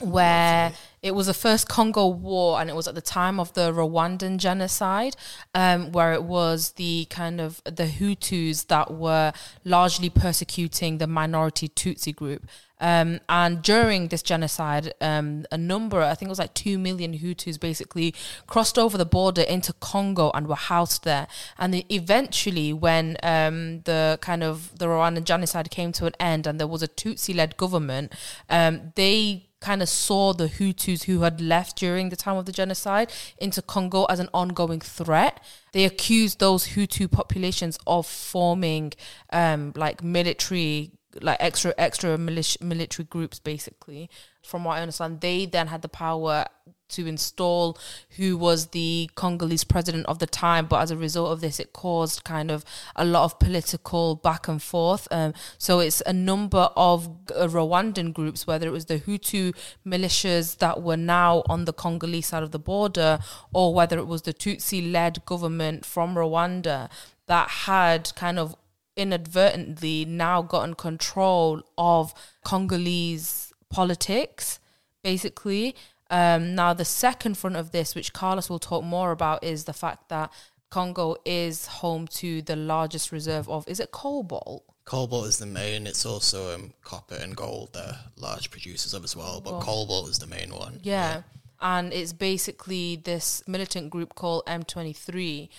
[0.00, 3.72] where it was the first Congo war, and it was at the time of the
[3.72, 5.14] Rwandan genocide,
[5.54, 9.32] um, where it was the kind of the Hutus that were
[9.64, 12.44] largely persecuting the minority Tutsi group.
[12.80, 17.18] Um, and during this genocide, um, a number, I think it was like 2 million
[17.18, 18.14] Hutus basically
[18.46, 21.26] crossed over the border into Congo and were housed there.
[21.58, 26.46] And the, eventually, when um, the kind of the Rwandan genocide came to an end
[26.46, 28.12] and there was a Tutsi led government,
[28.48, 32.52] um, they kind of saw the Hutus who had left during the time of the
[32.52, 35.42] genocide into Congo as an ongoing threat.
[35.72, 38.92] They accused those Hutu populations of forming
[39.32, 40.92] um, like military
[41.22, 44.10] like extra extra militia, military groups basically.
[44.42, 46.46] From what i understand they then had the power
[46.88, 47.78] to install
[48.16, 51.72] who was the congolese president of the time but as a result of this it
[51.72, 52.64] caused kind of
[52.96, 55.06] a lot of political back and forth.
[55.10, 59.54] Um, so it's a number of uh, rwandan groups whether it was the hutu
[59.86, 63.18] militias that were now on the congolese side of the border
[63.52, 66.88] or whether it was the tutsi led government from rwanda
[67.26, 68.56] that had kind of
[68.98, 72.12] inadvertently now gotten control of
[72.44, 74.58] Congolese politics,
[75.02, 75.74] basically.
[76.10, 79.72] Um, now, the second front of this, which Carlos will talk more about, is the
[79.72, 80.32] fact that
[80.70, 84.64] Congo is home to the largest reserve of, is it cobalt?
[84.84, 85.86] Cobalt is the main.
[85.86, 87.74] It's also um, copper and gold.
[87.74, 90.80] They're large producers of as well, but cobalt is the main one.
[90.82, 91.22] Yeah.
[91.60, 95.50] And it's basically this militant group called M23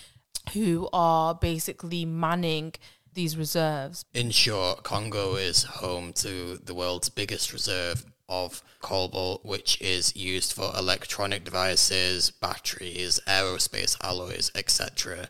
[0.54, 2.72] who are basically manning
[3.14, 4.04] these reserves.
[4.14, 10.52] In short, Congo is home to the world's biggest reserve of cobalt, which is used
[10.52, 15.28] for electronic devices, batteries, aerospace alloys, etc.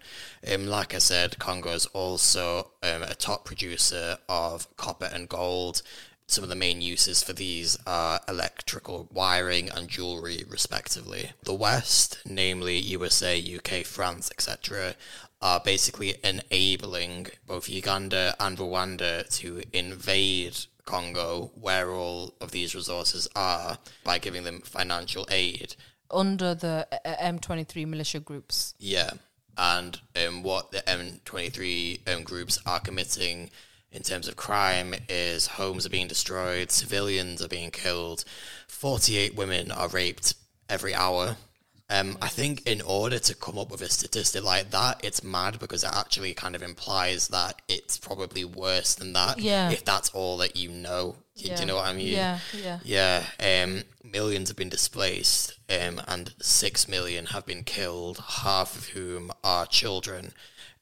[0.52, 5.82] Um, like I said, Congo is also um, a top producer of copper and gold.
[6.26, 11.32] Some of the main uses for these are electrical wiring and jewelry, respectively.
[11.42, 14.94] The West, namely USA, UK, France, etc.,
[15.42, 23.28] are basically enabling both Uganda and Rwanda to invade Congo, where all of these resources
[23.34, 25.74] are, by giving them financial aid.
[26.10, 28.74] Under the uh, M23 militia groups.
[28.78, 29.10] Yeah.
[29.56, 33.50] And um, what the M23 um, groups are committing
[33.92, 38.24] in terms of crime is homes are being destroyed, civilians are being killed,
[38.68, 40.34] 48 women are raped
[40.68, 41.36] every hour.
[41.92, 45.58] Um, I think in order to come up with a statistic like that, it's mad
[45.58, 49.40] because it actually kind of implies that it's probably worse than that.
[49.40, 49.70] Yeah.
[49.70, 51.16] If that's all that you know.
[51.36, 52.08] Do, do you know what I mean?
[52.08, 52.78] Yeah, yeah.
[52.84, 53.24] Yeah,
[53.64, 59.32] um, millions have been displaced, um, and six million have been killed, half of whom
[59.42, 60.32] are children.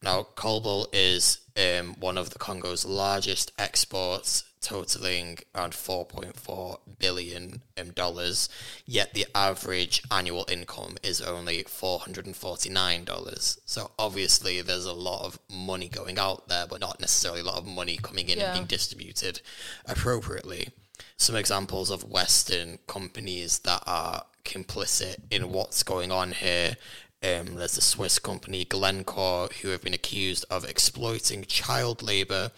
[0.03, 7.61] Now, cobalt is um, one of the Congo's largest exports, totaling around 4.4 billion
[7.95, 8.49] dollars.
[8.85, 13.59] Yet the average annual income is only 449 dollars.
[13.65, 17.57] So obviously, there's a lot of money going out there, but not necessarily a lot
[17.57, 18.45] of money coming in Yeah.
[18.47, 19.41] and being distributed
[19.85, 20.69] appropriately.
[21.17, 26.77] Some examples of Western companies that are complicit in what's going on here.
[27.21, 32.51] Um, there's the Swiss company Glencore, who have been accused of exploiting child labor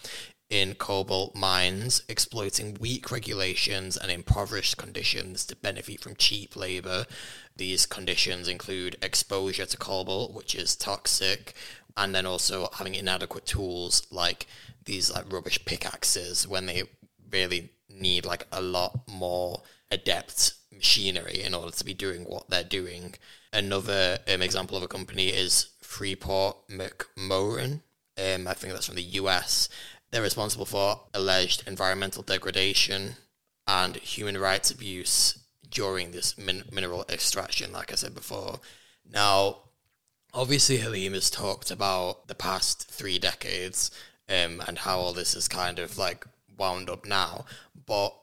[0.52, 7.06] in cobalt mines, exploiting weak regulations and impoverished conditions to benefit from cheap labor.
[7.56, 11.54] These conditions include exposure to cobalt, which is toxic,
[11.96, 14.46] and then also having inadequate tools like
[14.84, 16.82] these like rubbish pickaxes when they
[17.30, 22.62] really need like a lot more adept machinery in order to be doing what they're
[22.62, 23.14] doing.
[23.54, 27.80] Another um, example of a company is Freeport McMoran.
[28.18, 29.70] Um, I think that's from the US.
[30.12, 33.16] They're responsible for alleged environmental degradation
[33.66, 35.38] and human rights abuse
[35.70, 38.60] during this min- mineral extraction, like I said before.
[39.10, 39.56] Now,
[40.34, 43.90] obviously Halim has talked about the past three decades
[44.28, 46.26] um, and how all this is kind of like
[46.58, 47.46] wound up now,
[47.86, 48.14] but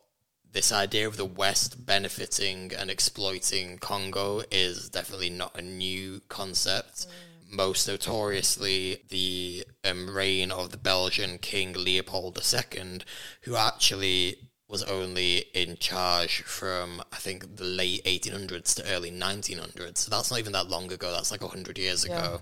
[0.51, 7.07] this idea of the West benefiting and exploiting Congo is definitely not a new concept.
[7.51, 12.99] Most notoriously, the um, reign of the Belgian King Leopold II,
[13.41, 14.37] who actually
[14.69, 19.97] was only in charge from I think the late 1800s to early 1900s.
[19.97, 21.11] So that's not even that long ago.
[21.11, 22.41] That's like 100 years ago.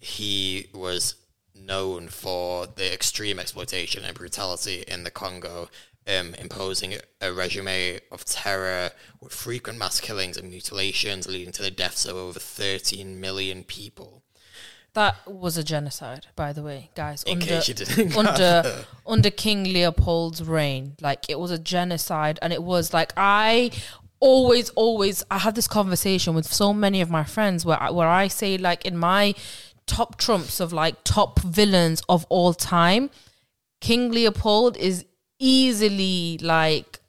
[0.00, 1.14] He was
[1.54, 5.68] known for the extreme exploitation and brutality in the Congo,
[6.08, 8.90] um, imposing a regime of terror
[9.20, 14.24] with frequent mass killings and mutilations, leading to the deaths of over 13 million people.
[14.94, 17.22] That was a genocide, by the way, guys.
[17.22, 22.38] In under, case you didn't under under King Leopold's reign, like it was a genocide,
[22.42, 23.70] and it was like I
[24.22, 28.08] always, always, I had this conversation with so many of my friends where I, where
[28.08, 29.34] I say like in my
[29.86, 33.10] top trumps of like top villains of all time,
[33.80, 35.04] King Leopold is
[35.40, 37.00] easily like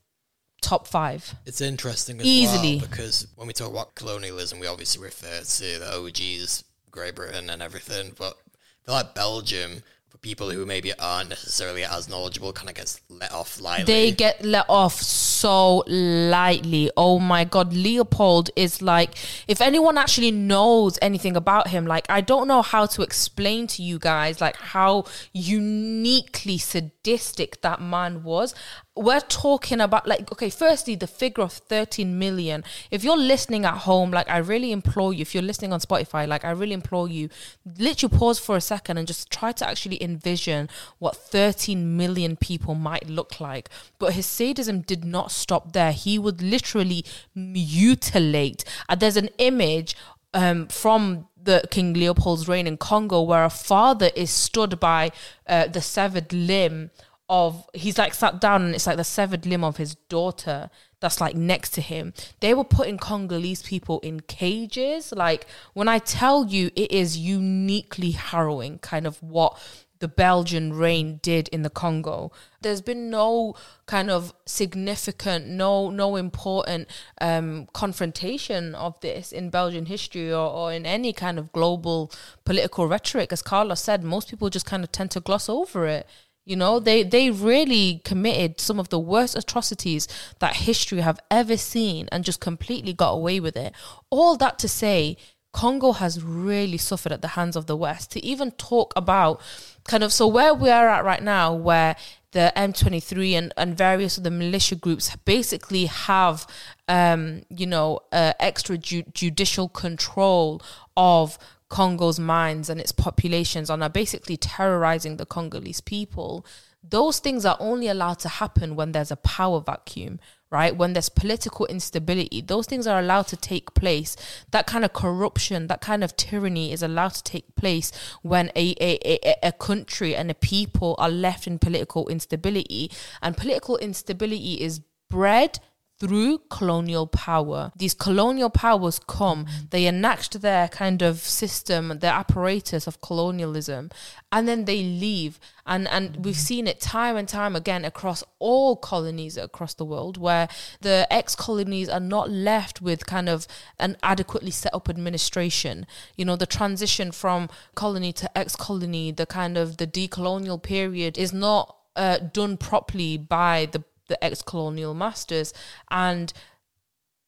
[0.61, 1.35] top five.
[1.45, 2.77] It's interesting as Easily.
[2.77, 6.63] well because when we talk about colonialism, we obviously refer to the OGs,
[6.93, 8.13] Great Britain, and everything.
[8.17, 12.75] But I feel like Belgium, for people who maybe aren't necessarily as knowledgeable, kind of
[12.75, 13.85] gets let off lightly.
[13.85, 16.91] They get let off so lightly.
[16.95, 19.15] Oh my god, Leopold is like
[19.47, 23.81] if anyone actually knows anything about him, like I don't know how to explain to
[23.81, 26.59] you guys like how uniquely
[27.03, 28.55] sadistic that man was.
[28.95, 32.63] We're talking about like okay, firstly the figure of 13 million.
[32.91, 36.27] If you're listening at home, like I really implore you, if you're listening on Spotify,
[36.27, 37.29] like I really implore you,
[37.77, 42.75] literally pause for a second and just try to actually envision what 13 million people
[42.75, 43.69] might look like.
[43.99, 45.91] But his sadism did not stop there.
[45.91, 47.03] He would literally
[47.35, 48.63] mutilate.
[48.87, 49.95] And there's an image
[50.33, 55.11] um, from the King Leopold's reign in Congo where a father is stood by
[55.47, 56.91] uh, the severed limb
[57.29, 60.69] of he's like sat down and it's like the severed limb of his daughter
[60.99, 62.13] that's like next to him.
[62.39, 65.11] They were putting Congolese people in cages.
[65.11, 69.57] Like when I tell you it is uniquely harrowing kind of what
[70.03, 72.29] the Belgian reign did in the Congo.
[72.59, 76.89] There's been no kind of significant, no no important
[77.21, 82.11] um, confrontation of this in Belgian history or, or in any kind of global
[82.43, 83.31] political rhetoric.
[83.31, 86.05] As Carlos said, most people just kind of tend to gloss over it.
[86.43, 91.55] You know, they they really committed some of the worst atrocities that history have ever
[91.55, 93.71] seen and just completely got away with it.
[94.09, 95.15] All that to say,
[95.53, 98.11] Congo has really suffered at the hands of the West.
[98.11, 99.39] To even talk about
[99.85, 101.95] kind of so where we are at right now, where
[102.31, 106.47] the M23 and, and various of the militia groups basically have,
[106.87, 110.61] um, you know, uh, extra ju- judicial control
[110.97, 111.37] of
[111.69, 116.45] Congo's mines and its populations and are basically terrorizing the Congolese people.
[116.83, 120.19] Those things are only allowed to happen when there's a power vacuum,
[120.53, 120.77] right?
[120.77, 124.15] When there's political instability, those things are allowed to take place.
[124.51, 127.91] That kind of corruption, that kind of tyranny is allowed to take place
[128.21, 132.91] when a, a, a, a country and a people are left in political instability.
[133.23, 135.59] And political instability is bred
[135.99, 137.71] through colonial power.
[137.75, 143.89] These colonial powers come, they enact their kind of system, their apparatus of colonialism,
[144.31, 145.39] and then they leave.
[145.65, 150.17] And and we've seen it time and time again across all colonies across the world
[150.17, 150.49] where
[150.81, 153.47] the ex colonies are not left with kind of
[153.79, 155.85] an adequately set up administration.
[156.17, 161.17] You know, the transition from colony to ex colony, the kind of the decolonial period
[161.17, 165.53] is not uh, done properly by the the ex colonial masters.
[165.89, 166.33] And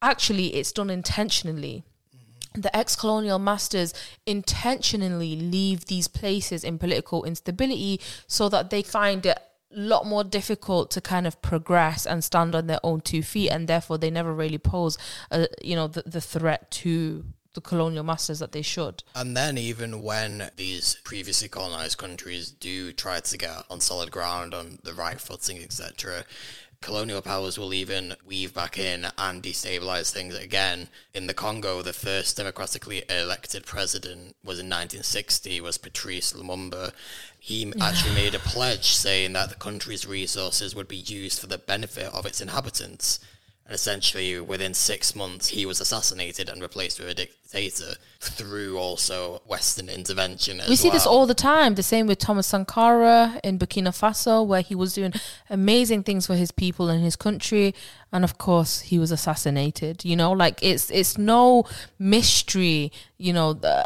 [0.02, 1.84] actually, it's done intentionally.
[2.16, 2.62] Mm-hmm.
[2.62, 3.94] The ex colonial masters
[4.26, 9.38] intentionally leave these places in political instability so that they find it
[9.76, 13.50] a lot more difficult to kind of progress and stand on their own two feet
[13.50, 14.98] and therefore they never really pose
[15.32, 19.02] a, you know the, the threat to the colonial masters that they should.
[19.16, 24.54] And then even when these previously colonized countries do try to get on solid ground
[24.54, 26.26] on the right footing, etc.,
[26.86, 30.88] colonial powers will even weave back in and destabilize things again.
[31.16, 36.92] In the Congo, the first democratically elected president was in 1960, was Patrice Lumumba.
[37.40, 41.58] He actually made a pledge saying that the country's resources would be used for the
[41.58, 43.20] benefit of its inhabitants.
[43.66, 49.42] And essentially, within six months, he was assassinated and replaced with a dictator through also
[49.48, 50.62] Western intervention.
[50.70, 50.94] we see well.
[50.94, 51.74] this all the time.
[51.74, 55.14] The same with Thomas Sankara in Burkina Faso, where he was doing
[55.50, 57.74] amazing things for his people and his country,
[58.14, 60.06] and of course, he was assassinated.
[60.06, 61.66] You know, like it's it's no
[61.98, 62.92] mystery.
[63.18, 63.84] You know, the,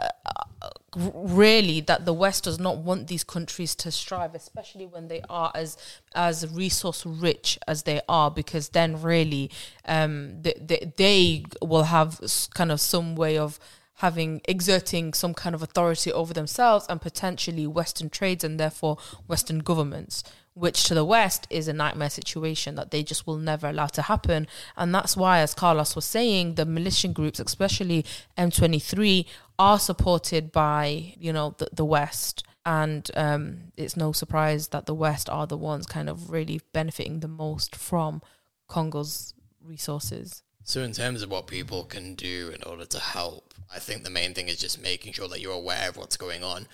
[0.96, 5.52] really that the West does not want these countries to strive, especially when they are
[5.56, 5.78] as
[6.16, 9.52] as resource rich as they are, because then really
[9.86, 12.20] um, they, they, they will have
[12.54, 13.60] kind of some way of
[13.96, 19.60] having exerting some kind of authority over themselves and potentially Western trades and therefore Western
[19.60, 20.24] governments,
[20.60, 24.02] which to the West is a nightmare situation that they just will never allow to
[24.04, 24.46] happen.
[24.76, 28.06] And that's why, as Carlos was saying, the militia groups, especially
[28.38, 29.26] M23,
[29.58, 32.44] are supported by you know the, the West.
[32.66, 37.22] And um, it's no surprise that the West are the ones kind of really benefiting
[37.22, 38.22] the most from
[38.68, 39.34] Congo's
[39.64, 40.44] resources.
[40.64, 44.10] So, in terms of what people can do in order to help, I think the
[44.10, 46.68] main thing is just making sure that you're aware of what's going on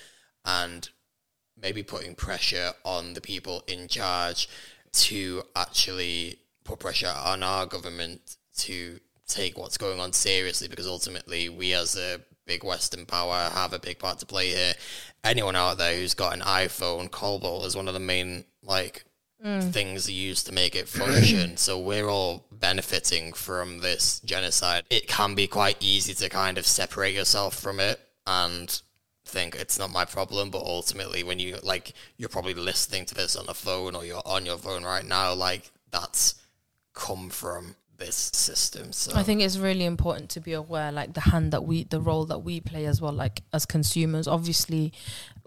[0.44, 0.90] and
[1.62, 4.49] maybe putting pressure on the people in charge
[4.91, 11.49] to actually put pressure on our government to take what's going on seriously because ultimately
[11.49, 14.74] we as a big Western power have a big part to play here.
[15.24, 19.03] Anyone out there who's got an iPhone, Cobalt is one of the main like
[19.43, 19.72] mm.
[19.72, 21.58] things used to make it function.
[21.58, 24.84] so we're all benefiting from this genocide.
[24.89, 28.82] It can be quite easy to kind of separate yourself from it and
[29.26, 33.36] think it's not my problem but ultimately when you like you're probably listening to this
[33.36, 36.36] on a phone or you're on your phone right now like that's
[36.93, 38.91] come from this system.
[38.91, 42.01] So I think it's really important to be aware, like the hand that we, the
[42.01, 44.28] role that we play as well, like as consumers.
[44.28, 44.93] Obviously,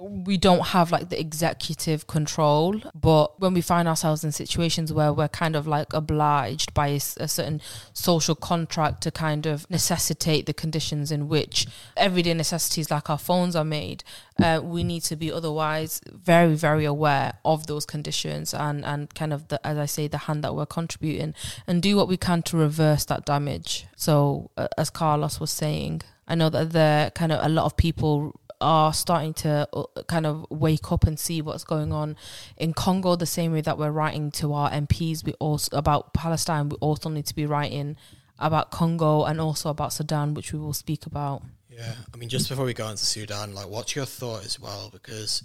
[0.01, 5.13] we don't have like the executive control, but when we find ourselves in situations where
[5.13, 7.61] we're kind of like obliged by a, certain
[7.93, 13.57] social contract to kind of necessitate the conditions in which everyday necessities like our phones
[13.57, 14.05] are made,
[14.41, 19.33] uh, we need to be otherwise very, very aware of those conditions and, and kind
[19.33, 21.35] of the, as I say, the hand that we're contributing
[21.67, 23.87] and do what we can to reverse that damage.
[23.97, 27.77] So, uh, as Carlos was saying, I know that there kind of a lot of
[27.77, 32.17] people are starting to uh, kind of wake up and see what's going on
[32.57, 36.69] in Congo the same way that we're writing to our MPs we also about Palestine
[36.69, 37.97] we also need to be writing
[38.39, 41.43] about Congo and also about Sudan which we will speak about.
[41.71, 44.91] Yeah I mean just before we go into Sudan like what's your thought as well?
[44.93, 45.43] Because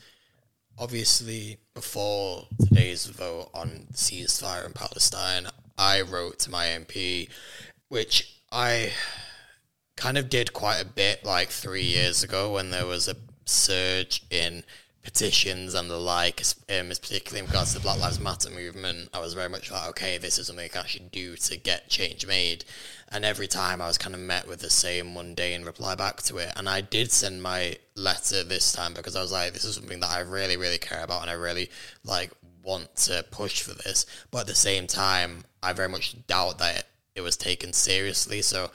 [0.78, 5.48] obviously before today's vote on ceasefire in Palestine
[5.78, 7.30] I wrote to my MP
[7.90, 8.92] which I
[10.04, 14.22] kind of did quite a bit like three years ago when there was a surge
[14.30, 14.62] in
[15.02, 19.22] petitions and the like, um, particularly in regards to the Black Lives Matter movement, I
[19.22, 22.28] was very much like, okay, this is something I can actually do to get change
[22.28, 22.66] made.
[23.14, 26.36] And every time I was kind of met with the same mundane reply back to
[26.36, 26.52] it.
[26.58, 30.02] And I did send my letter this time because I was like, this is something
[30.02, 31.70] that I really, really care about and I really
[32.04, 32.32] like
[32.62, 34.06] want to push for this.
[34.32, 36.86] But at the same time, I very much doubt that it,
[37.16, 38.42] it was taken seriously.
[38.42, 38.70] So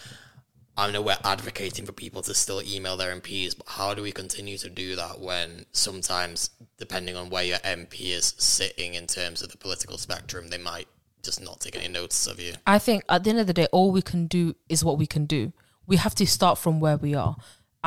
[0.78, 4.12] I know we're advocating for people to still email their MPs, but how do we
[4.12, 9.42] continue to do that when sometimes, depending on where your MP is sitting in terms
[9.42, 10.86] of the political spectrum, they might
[11.24, 12.52] just not take any notice of you?
[12.64, 15.06] I think at the end of the day, all we can do is what we
[15.06, 15.52] can do.
[15.88, 17.36] We have to start from where we are.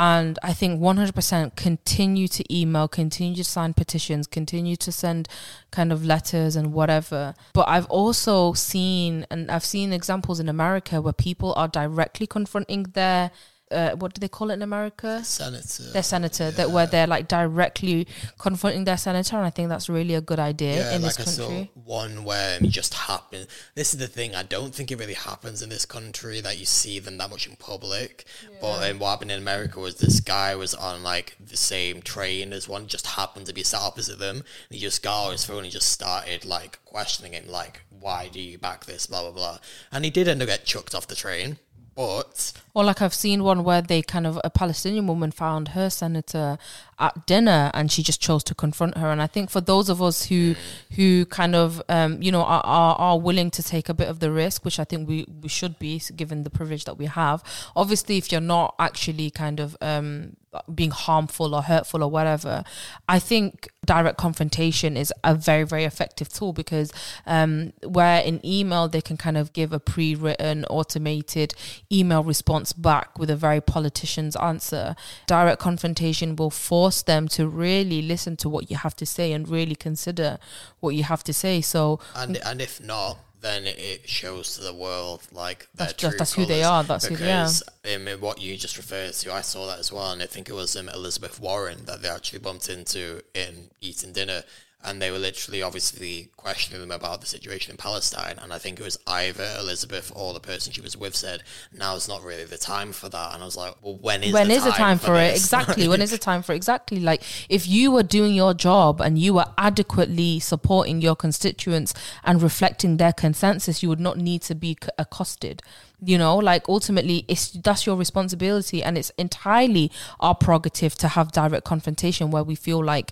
[0.02, 5.30] And I think 100% continue to email, continue to sign petitions, continue to send
[5.70, 7.36] kind of letters and whatever.
[7.54, 12.88] But I've also seen, and I've seen examples in America where people are directly confronting
[12.94, 13.30] their
[13.72, 15.24] uh, what do they call it in America?
[15.24, 15.84] Senator.
[15.92, 16.52] Their senator, yeah.
[16.52, 18.08] that where they're like directly
[18.38, 21.38] confronting their senator, and I think that's really a good idea yeah, in like this
[21.38, 21.72] country.
[21.74, 23.48] one where it just happened.
[23.76, 24.36] This is the thing.
[24.36, 27.48] I don't think it really happens in this country that you see them that much
[27.48, 28.26] in public.
[28.44, 28.58] Yeah.
[28.62, 32.54] But um, what happened in America was this guy was on like the same train
[32.54, 34.38] as one, just happened to be sat opposite them.
[34.38, 38.28] And he just got on his phone and just started like questioning him, like, "Why
[38.28, 39.58] do you back this?" Blah blah blah.
[39.92, 41.58] And he did end up get chucked off the train.
[41.96, 45.90] But or like I've seen one where they kind of a Palestinian woman found her
[45.90, 46.58] senator
[47.00, 49.12] at dinner and she just chose to confront her.
[49.12, 50.56] And I think for those of us who
[50.96, 54.20] who kind of um, you know are, are, are willing to take a bit of
[54.20, 57.44] the risk, which I think we, we should be given the privilege that we have.
[57.76, 60.38] Obviously, if you're not actually kind of um,
[60.74, 62.64] being harmful or hurtful or whatever,
[63.10, 66.94] I think direct confrontation is a very very effective tool because
[67.26, 71.56] um, where in email they can kind of give a pre-written automated
[71.92, 74.96] email response back with a very politician's answer.
[75.28, 79.48] Direct confrontation will force them to really listen to what you have to say and
[79.48, 80.38] really consider
[80.80, 81.62] what you have to say.
[81.62, 86.34] So and and if not, then it shows to the world like that's just that's
[86.34, 86.84] who they are.
[86.84, 88.14] That's because, who they are.
[88.14, 90.54] Um, what you just referred to, I saw that as well, and I think it
[90.54, 94.44] was um, Elizabeth Warren that they actually bumped into in eating dinner,
[94.84, 98.38] and they were literally obviously questioning them about the situation in Palestine.
[98.42, 101.96] And I think it was either Elizabeth or the person she was with said, "Now
[101.96, 104.48] is not really the time for that." And I was like, "Well, when is when
[104.48, 105.36] the is time the time for, for it?
[105.36, 105.88] Exactly.
[105.90, 106.58] when is the time for it?
[106.58, 107.00] exactly?
[107.00, 112.42] Like if you were doing your job and you were adequately supporting your constituents and
[112.42, 115.62] reflecting their consensus, you would not need to be accosted
[116.04, 121.32] you know like ultimately it's that's your responsibility and it's entirely our prerogative to have
[121.32, 123.12] direct confrontation where we feel like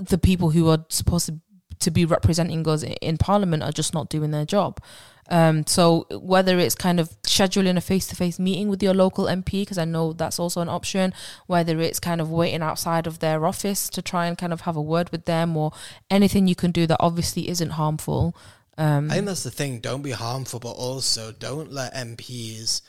[0.00, 4.32] the people who are supposed to, be representing us in parliament are just not doing
[4.32, 4.82] their job.
[5.30, 9.78] Um, so whether it's kind of scheduling a face-to-face meeting with your local MP, because
[9.78, 11.14] I know that's also an option,
[11.46, 14.76] whether it's kind of waiting outside of their office to try and kind of have
[14.76, 15.72] a word with them, or
[16.10, 18.36] anything you can do that obviously isn't harmful.
[18.76, 19.80] Um, I think that's the thing.
[19.80, 22.82] Don't be harmful, but also don't let MPs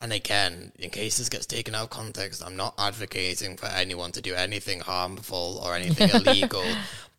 [0.00, 4.12] and again, in case this gets taken out of context, I'm not advocating for anyone
[4.12, 6.64] to do anything harmful or anything illegal.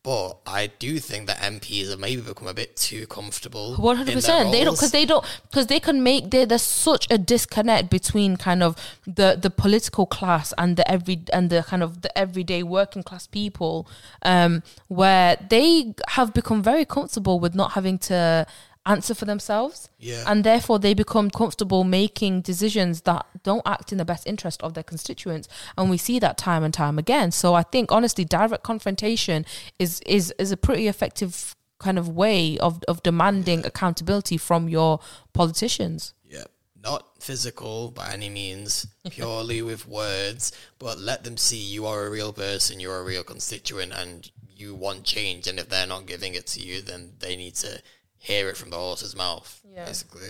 [0.01, 3.75] But I do think that MPs have maybe become a bit too comfortable.
[3.75, 4.49] One hundred percent.
[4.49, 6.45] They don't because they don't because they can make there.
[6.45, 11.49] There's such a disconnect between kind of the the political class and the every and
[11.49, 13.89] the kind of the everyday working class people,
[14.21, 18.47] um, where they have become very comfortable with not having to
[18.89, 19.89] answer for themselves.
[19.99, 20.23] Yeah.
[20.27, 24.73] And therefore they become comfortable making decisions that don't act in the best interest of
[24.73, 25.47] their constituents.
[25.77, 27.31] And we see that time and time again.
[27.31, 29.45] So I think honestly direct confrontation
[29.77, 34.99] is is is a pretty effective kind of way of, of demanding accountability from your
[35.31, 36.13] politicians.
[36.27, 36.43] Yeah.
[36.81, 42.09] Not physical by any means, purely with words, but let them see you are a
[42.09, 44.29] real person, you're a real constituent and
[44.59, 47.81] you want change and if they're not giving it to you then they need to
[48.19, 49.85] hear it from the horse's mouth, yeah.
[49.85, 50.29] basically.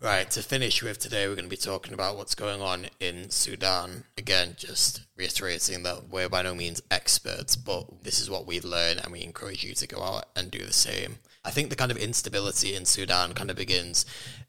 [0.00, 3.30] Right, to finish with today, we're going to be talking about what's going on in
[3.30, 4.02] Sudan.
[4.18, 8.98] Again, just reiterating that we're by no means experts, but this is what we learn,
[8.98, 11.18] and we encourage you to go out and do the same.
[11.44, 14.04] I think the kind of instability in Sudan kind of begins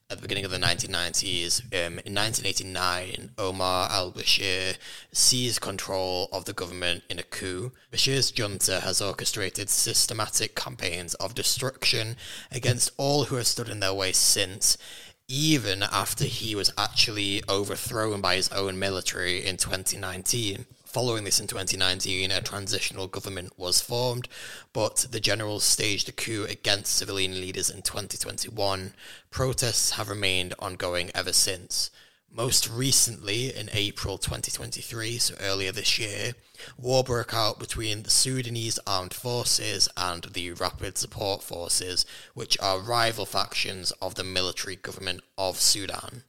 [0.10, 1.62] at the beginning of the 1990s.
[1.74, 4.78] Um, in 1989, Omar al Bashir
[5.12, 7.72] seized control of the government in a coup.
[7.92, 12.16] Bashir's junta has orchestrated systematic campaigns of destruction
[12.52, 14.78] against all who have stood in their way since.
[15.28, 20.66] Even after he was actually overthrown by his own military in 2019.
[20.94, 24.28] Following this in 2019, a transitional government was formed,
[24.74, 28.94] but the generals staged a coup against civilian leaders in 2021.
[29.32, 31.90] Protests have remained ongoing ever since.
[32.32, 36.34] Most recently, in April 2023, so earlier this year,
[36.78, 42.06] war broke out between the Sudanese Armed Forces and the Rapid Support Forces,
[42.36, 46.22] which are rival factions of the military government of Sudan.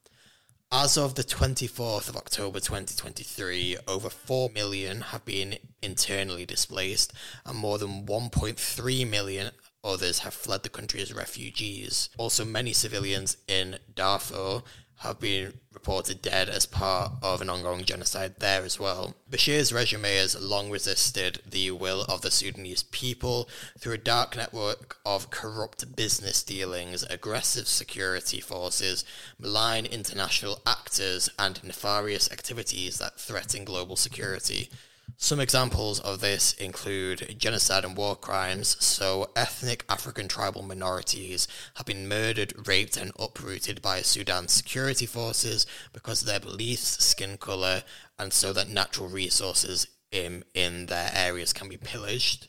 [0.73, 7.13] As of the 24th of October 2023, over 4 million have been internally displaced,
[7.47, 9.53] and more than 1.3 million
[9.85, 12.09] others have fled the country as refugees.
[12.17, 14.63] Also, many civilians in Darfur
[15.05, 19.15] have been reported dead as part of an ongoing genocide there as well.
[19.31, 23.49] Bashir's regime has long resisted the will of the Sudanese people
[23.79, 29.05] through a dark network of corrupt business dealings, aggressive security forces,
[29.39, 34.71] malign international actors, and nefarious activities that threaten global security.
[35.17, 38.77] Some examples of this include genocide and war crimes.
[38.85, 41.47] So, ethnic African tribal minorities
[41.77, 47.37] have been murdered, raped, and uprooted by Sudan's security forces because of their beliefs, skin
[47.39, 47.85] color,
[48.19, 52.49] and so that natural resources in, in their areas can be pillaged.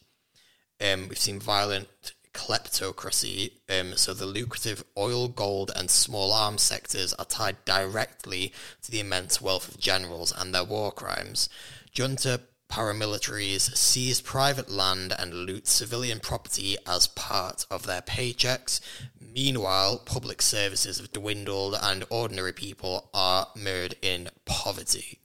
[0.82, 1.88] Um, we've seen violent
[2.34, 3.54] kleptocracy.
[3.70, 8.52] Um, so the lucrative oil, gold, and small arms sectors are tied directly
[8.82, 11.48] to the immense wealth of generals and their war crimes.
[11.94, 18.80] Junta paramilitaries seize private land and loot civilian property as part of their paychecks.
[19.20, 25.20] Meanwhile, public services have dwindled and ordinary people are mired in poverty.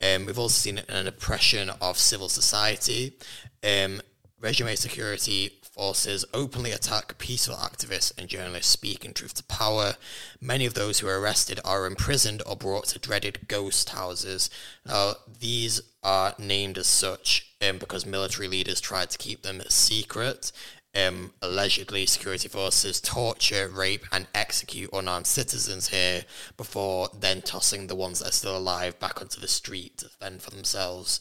[0.00, 3.16] Um, we've also seen an oppression of civil society.
[3.62, 4.00] Um,
[4.40, 9.94] regime security forces openly attack peaceful activists and journalists speaking truth to power.
[10.40, 14.50] Many of those who are arrested are imprisoned or brought to dreaded ghost houses.
[14.84, 20.50] Now, these are named as such um, because military leaders tried to keep them secret.
[20.96, 26.24] Um, allegedly, security forces torture, rape, and execute unarmed citizens here
[26.56, 30.42] before then tossing the ones that are still alive back onto the street to fend
[30.42, 31.20] for themselves.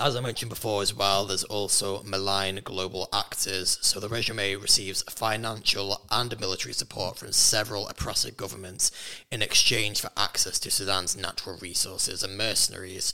[0.00, 3.80] As I mentioned before as well, there's also malign global actors.
[3.80, 8.92] So the regime receives financial and military support from several oppressive governments
[9.32, 13.12] in exchange for access to Sudan's natural resources and mercenaries.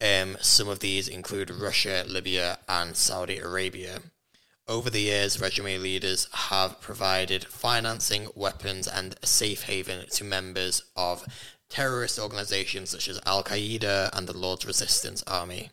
[0.00, 4.00] Um, some of these include Russia, Libya, and Saudi Arabia.
[4.66, 10.82] Over the years, regime leaders have provided financing, weapons, and a safe haven to members
[10.96, 11.24] of
[11.70, 15.70] terrorist organizations such as Al Qaeda and the Lord's Resistance Army.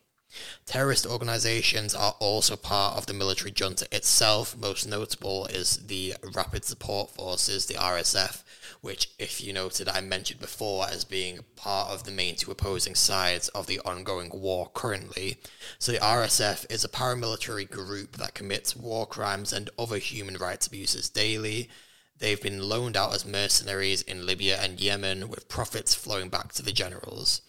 [0.65, 4.57] Terrorist organizations are also part of the military junta itself.
[4.57, 8.43] Most notable is the Rapid Support Forces, the RSF,
[8.81, 12.95] which, if you noted, I mentioned before as being part of the main two opposing
[12.95, 15.37] sides of the ongoing war currently.
[15.79, 20.67] So, the RSF is a paramilitary group that commits war crimes and other human rights
[20.67, 21.69] abuses daily.
[22.17, 26.61] They've been loaned out as mercenaries in Libya and Yemen, with profits flowing back to
[26.61, 27.41] the generals.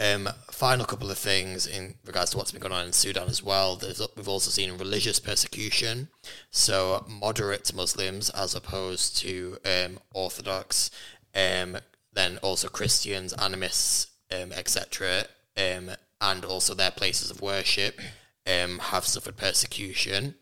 [0.00, 3.42] Um, final couple of things in regards to what's been going on in Sudan as
[3.42, 3.74] well.
[3.74, 6.08] There's, we've also seen religious persecution,
[6.52, 10.92] so moderate Muslims as opposed to um, Orthodox,
[11.34, 11.78] um,
[12.12, 15.24] then also Christians, animists, um, etc.,
[15.56, 18.00] um, and also their places of worship
[18.46, 20.34] um, have suffered persecution.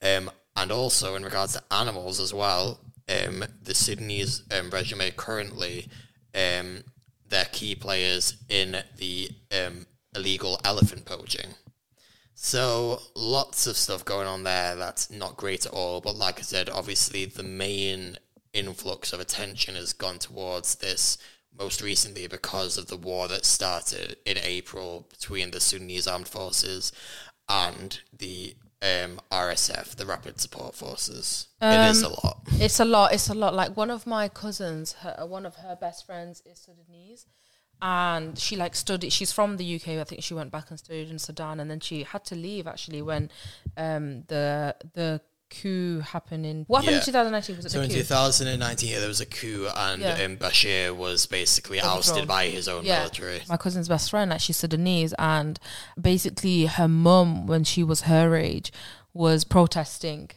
[0.00, 5.88] and also in regards to animals as well, the Sudanese regime currently
[7.30, 11.54] their key players in the um, illegal elephant poaching.
[12.34, 16.00] So lots of stuff going on there that's not great at all.
[16.00, 18.16] But like I said, obviously the main
[18.52, 21.18] influx of attention has gone towards this
[21.56, 26.92] most recently because of the war that started in April between the Sudanese armed forces
[27.48, 31.48] and the um, RSF, the Rapid Support Forces.
[31.60, 32.40] Um, it is a lot.
[32.52, 33.12] It's a lot.
[33.12, 33.54] It's a lot.
[33.54, 37.26] Like one of my cousins, her, one of her best friends is Sudanese,
[37.82, 39.12] and she like studied.
[39.12, 39.88] She's from the UK.
[39.88, 42.66] I think she went back and studied in Sudan, and then she had to leave
[42.66, 43.30] actually when
[43.76, 45.20] um, the the
[45.50, 47.00] coup happened in what happened yeah.
[47.00, 50.22] in 2019 was it so in 2019 yeah, there was a coup and yeah.
[50.24, 53.00] um, Bashir was basically ousted by his own yeah.
[53.00, 53.40] military.
[53.48, 55.58] My cousin's best friend like she's Sudanese and
[56.00, 58.72] basically her mum when she was her age
[59.12, 60.30] was protesting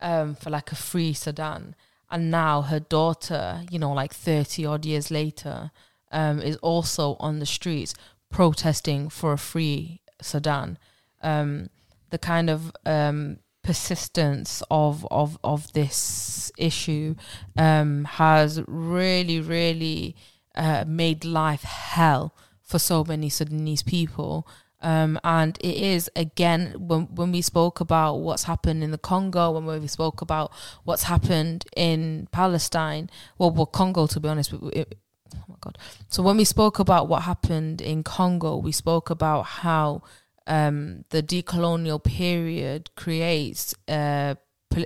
[0.00, 1.74] um, for like a free Sudan.
[2.10, 5.70] And now her daughter you know like 30 odd years later
[6.12, 7.94] um, is also on the streets
[8.30, 10.78] protesting for a free Sudan.
[11.22, 11.70] Um,
[12.10, 17.14] the kind of um, persistence of of of this issue
[17.56, 20.16] um, has really really
[20.54, 24.46] uh, made life hell for so many Sudanese people.
[24.82, 29.50] Um, and it is again when when we spoke about what's happened in the Congo,
[29.50, 30.52] when we spoke about
[30.84, 34.96] what's happened in Palestine, well, well, Congo to be honest, it,
[35.34, 35.76] oh my god.
[36.08, 40.02] So when we spoke about what happened in Congo, we spoke about how
[40.46, 44.34] um, the decolonial period creates uh,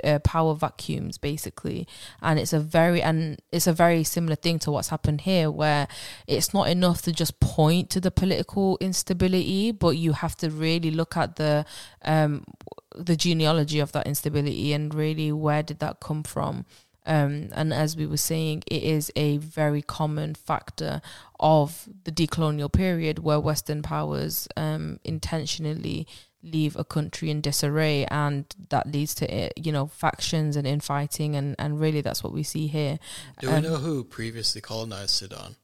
[0.03, 1.87] uh, power vacuums, basically,
[2.23, 5.87] and it's a very and it's a very similar thing to what's happened here, where
[6.27, 10.91] it's not enough to just point to the political instability, but you have to really
[10.91, 11.67] look at the
[12.03, 12.45] um,
[12.95, 16.65] the genealogy of that instability and really where did that come from.
[17.07, 21.03] Um, and as we were saying, it is a very common factor
[21.39, 26.07] of the decolonial period where Western powers um, intentionally
[26.43, 31.35] leave a country in disarray, and that leads to eh, you know factions and infighting,
[31.37, 32.99] and and really that's what we see here.
[33.41, 35.57] Do Um, we know who previously colonized Sudan?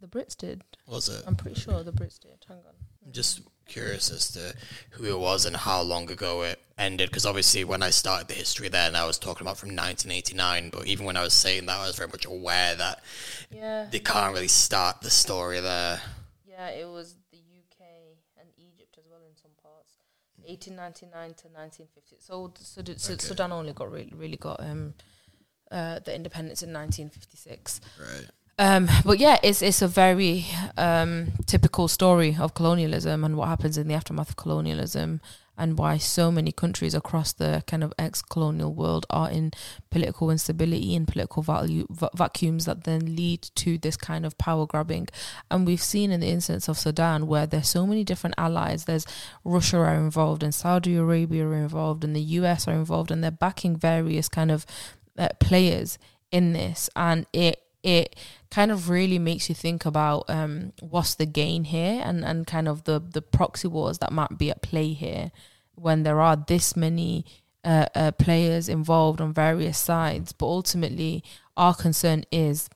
[0.00, 0.62] The Brits did.
[0.86, 1.24] Was it?
[1.26, 2.44] I'm pretty sure the Brits did.
[2.48, 2.74] Hang on.
[3.06, 4.54] I'm just curious as to
[4.90, 7.10] who it was and how long ago it ended.
[7.10, 10.70] Because obviously, when I started the history then, I was talking about from 1989.
[10.70, 13.02] But even when I was saying that, I was very much aware that
[13.50, 13.86] Yeah.
[13.90, 16.00] they can't really start the story there.
[16.46, 19.92] Yeah, it was the UK and Egypt as well in some parts.
[20.46, 22.16] 1899 to 1950.
[22.20, 23.24] So, so, the- so Okay.
[23.26, 24.94] Sudan only got really, really got um,
[25.70, 27.80] uh, the independence in 1956.
[27.98, 28.28] Right.
[28.58, 33.76] Um, but yeah, it's it's a very um, typical story of colonialism and what happens
[33.76, 35.20] in the aftermath of colonialism,
[35.56, 39.52] and why so many countries across the kind of ex-colonial world are in
[39.90, 44.66] political instability and political value va- vacuums that then lead to this kind of power
[44.66, 45.08] grabbing.
[45.50, 48.84] And we've seen in the instance of Sudan where there's so many different allies.
[48.84, 49.06] There's
[49.44, 53.30] Russia are involved, and Saudi Arabia are involved, and the US are involved, and they're
[53.32, 54.64] backing various kind of
[55.18, 55.98] uh, players
[56.30, 58.16] in this, and it it
[58.50, 62.66] kind of really makes you think about um, what's the gain here and, and kind
[62.66, 65.30] of the, the proxy wars that might be at play here
[65.74, 67.24] when there are this many
[67.62, 70.32] uh, uh, players involved on various sides.
[70.32, 71.22] But ultimately,
[71.56, 72.68] our concern is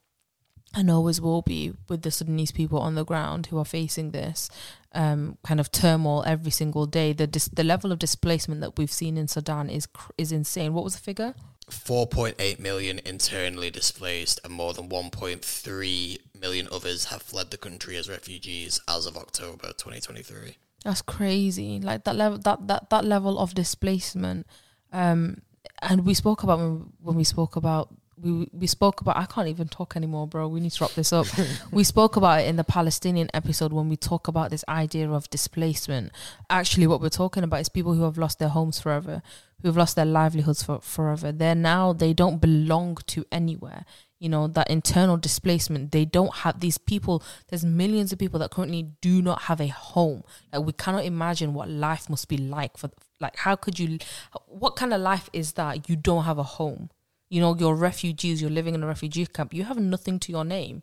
[0.74, 4.50] and always will be with the Sudanese people on the ground who are facing this
[4.92, 7.14] um, kind of turmoil every single day.
[7.14, 10.74] The dis- the level of displacement that we've seen in Sudan is cr- is insane.
[10.74, 11.34] What was the figure?
[11.70, 18.08] 4.8 million internally displaced and more than 1.3 million others have fled the country as
[18.08, 20.56] refugees as of October 2023.
[20.84, 21.80] That's crazy.
[21.80, 24.46] Like that level that that that level of displacement.
[24.92, 25.42] Um
[25.80, 29.48] and we spoke about when, when we spoke about we we spoke about I can't
[29.48, 30.48] even talk anymore, bro.
[30.48, 31.26] We need to wrap this up.
[31.72, 35.30] we spoke about it in the Palestinian episode when we talk about this idea of
[35.30, 36.12] displacement.
[36.50, 39.22] Actually what we're talking about is people who have lost their homes forever,
[39.62, 41.32] who've lost their livelihoods for forever.
[41.32, 43.84] They're now they don't belong to anywhere.
[44.18, 48.50] You know, that internal displacement, they don't have these people, there's millions of people that
[48.50, 50.24] currently do not have a home.
[50.52, 52.90] Like we cannot imagine what life must be like for
[53.20, 53.98] like how could you
[54.46, 56.90] what kind of life is that you don't have a home?
[57.28, 60.44] You know, you're refugees, you're living in a refugee camp, you have nothing to your
[60.44, 60.82] name.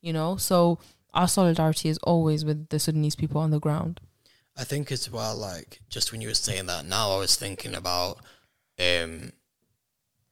[0.00, 0.36] You know?
[0.36, 0.78] So
[1.12, 4.00] our solidarity is always with the Sudanese people on the ground.
[4.56, 7.74] I think as well, like just when you were saying that, now I was thinking
[7.74, 8.18] about
[8.78, 9.32] um,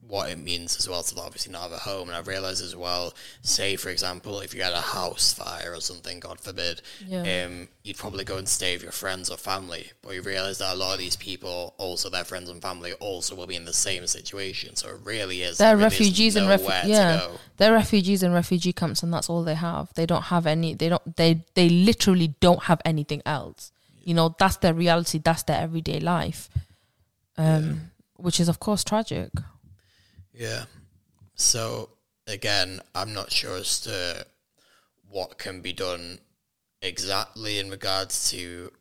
[0.08, 2.74] what it means as well to obviously not have a home, and I realized as
[2.74, 3.12] well,
[3.42, 7.44] say for example, if you had a house fire or something, God forbid, Yeah.
[7.44, 10.72] um, you'd probably go and stay with your friends or family, but you realize that
[10.74, 13.72] a lot of these people, also their friends and family, also will be in the
[13.74, 14.76] same situation.
[14.76, 15.58] So it really is.
[15.58, 17.28] They're refugees and refu- yeah,
[17.58, 19.92] they're refugees in refugee camps, and that's all they have.
[19.94, 20.72] They don't have any.
[20.74, 21.16] They don't.
[21.16, 23.72] They they literally don't have anything else.
[24.02, 25.18] You know, that's their reality.
[25.18, 26.48] That's their everyday life,
[27.36, 29.30] um, which is of course tragic.
[30.38, 30.64] Yeah.
[31.34, 31.90] So
[32.26, 34.26] again, I'm not sure as to
[35.10, 36.20] what can be done
[36.80, 38.72] exactly in regards to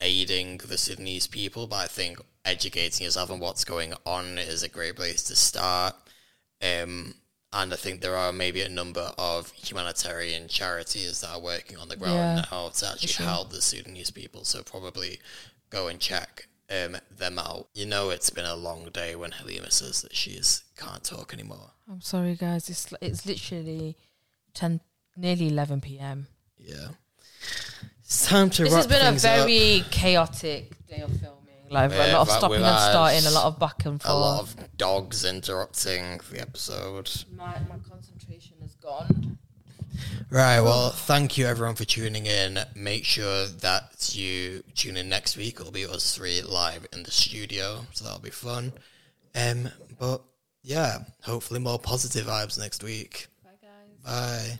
[0.00, 4.68] aiding the Sudanese people, but I think educating yourself on what's going on is a
[4.68, 5.94] great place to start.
[6.62, 7.14] Um,
[7.52, 11.88] and I think there are maybe a number of humanitarian charities that are working on
[11.88, 13.26] the ground Yeah, now to actually sure.
[13.26, 14.44] help the Sudanese people.
[14.44, 15.18] So probably
[15.70, 17.68] go and check um, them out.
[17.74, 20.40] You know, it's been a long day when Halima says that she
[20.76, 21.72] can't talk anymore.
[21.90, 22.68] I'm sorry, guys.
[22.68, 23.96] It's it's literally
[24.54, 24.80] ten,
[25.16, 26.26] nearly eleven p.m.
[26.58, 26.88] Yeah.
[28.04, 29.46] It's time to This has been a things up.
[29.46, 31.36] very chaotic day of filming.
[31.70, 34.12] Like Yeah, a lot of stopping and starting, a lot of back and forth.
[34.12, 37.08] a lot of dogs interrupting the episode.
[37.36, 39.38] my my concentration is gone.
[40.30, 42.60] Right, well, thank you everyone for tuning in.
[42.76, 45.58] Make sure that you tune in next week.
[45.58, 48.72] It'll be us three live in the studio, so that'll be fun.
[49.34, 50.22] Um, but
[50.62, 53.26] yeah, hopefully more positive vibes next week.
[53.42, 54.04] Bye, guys.
[54.04, 54.58] Bye.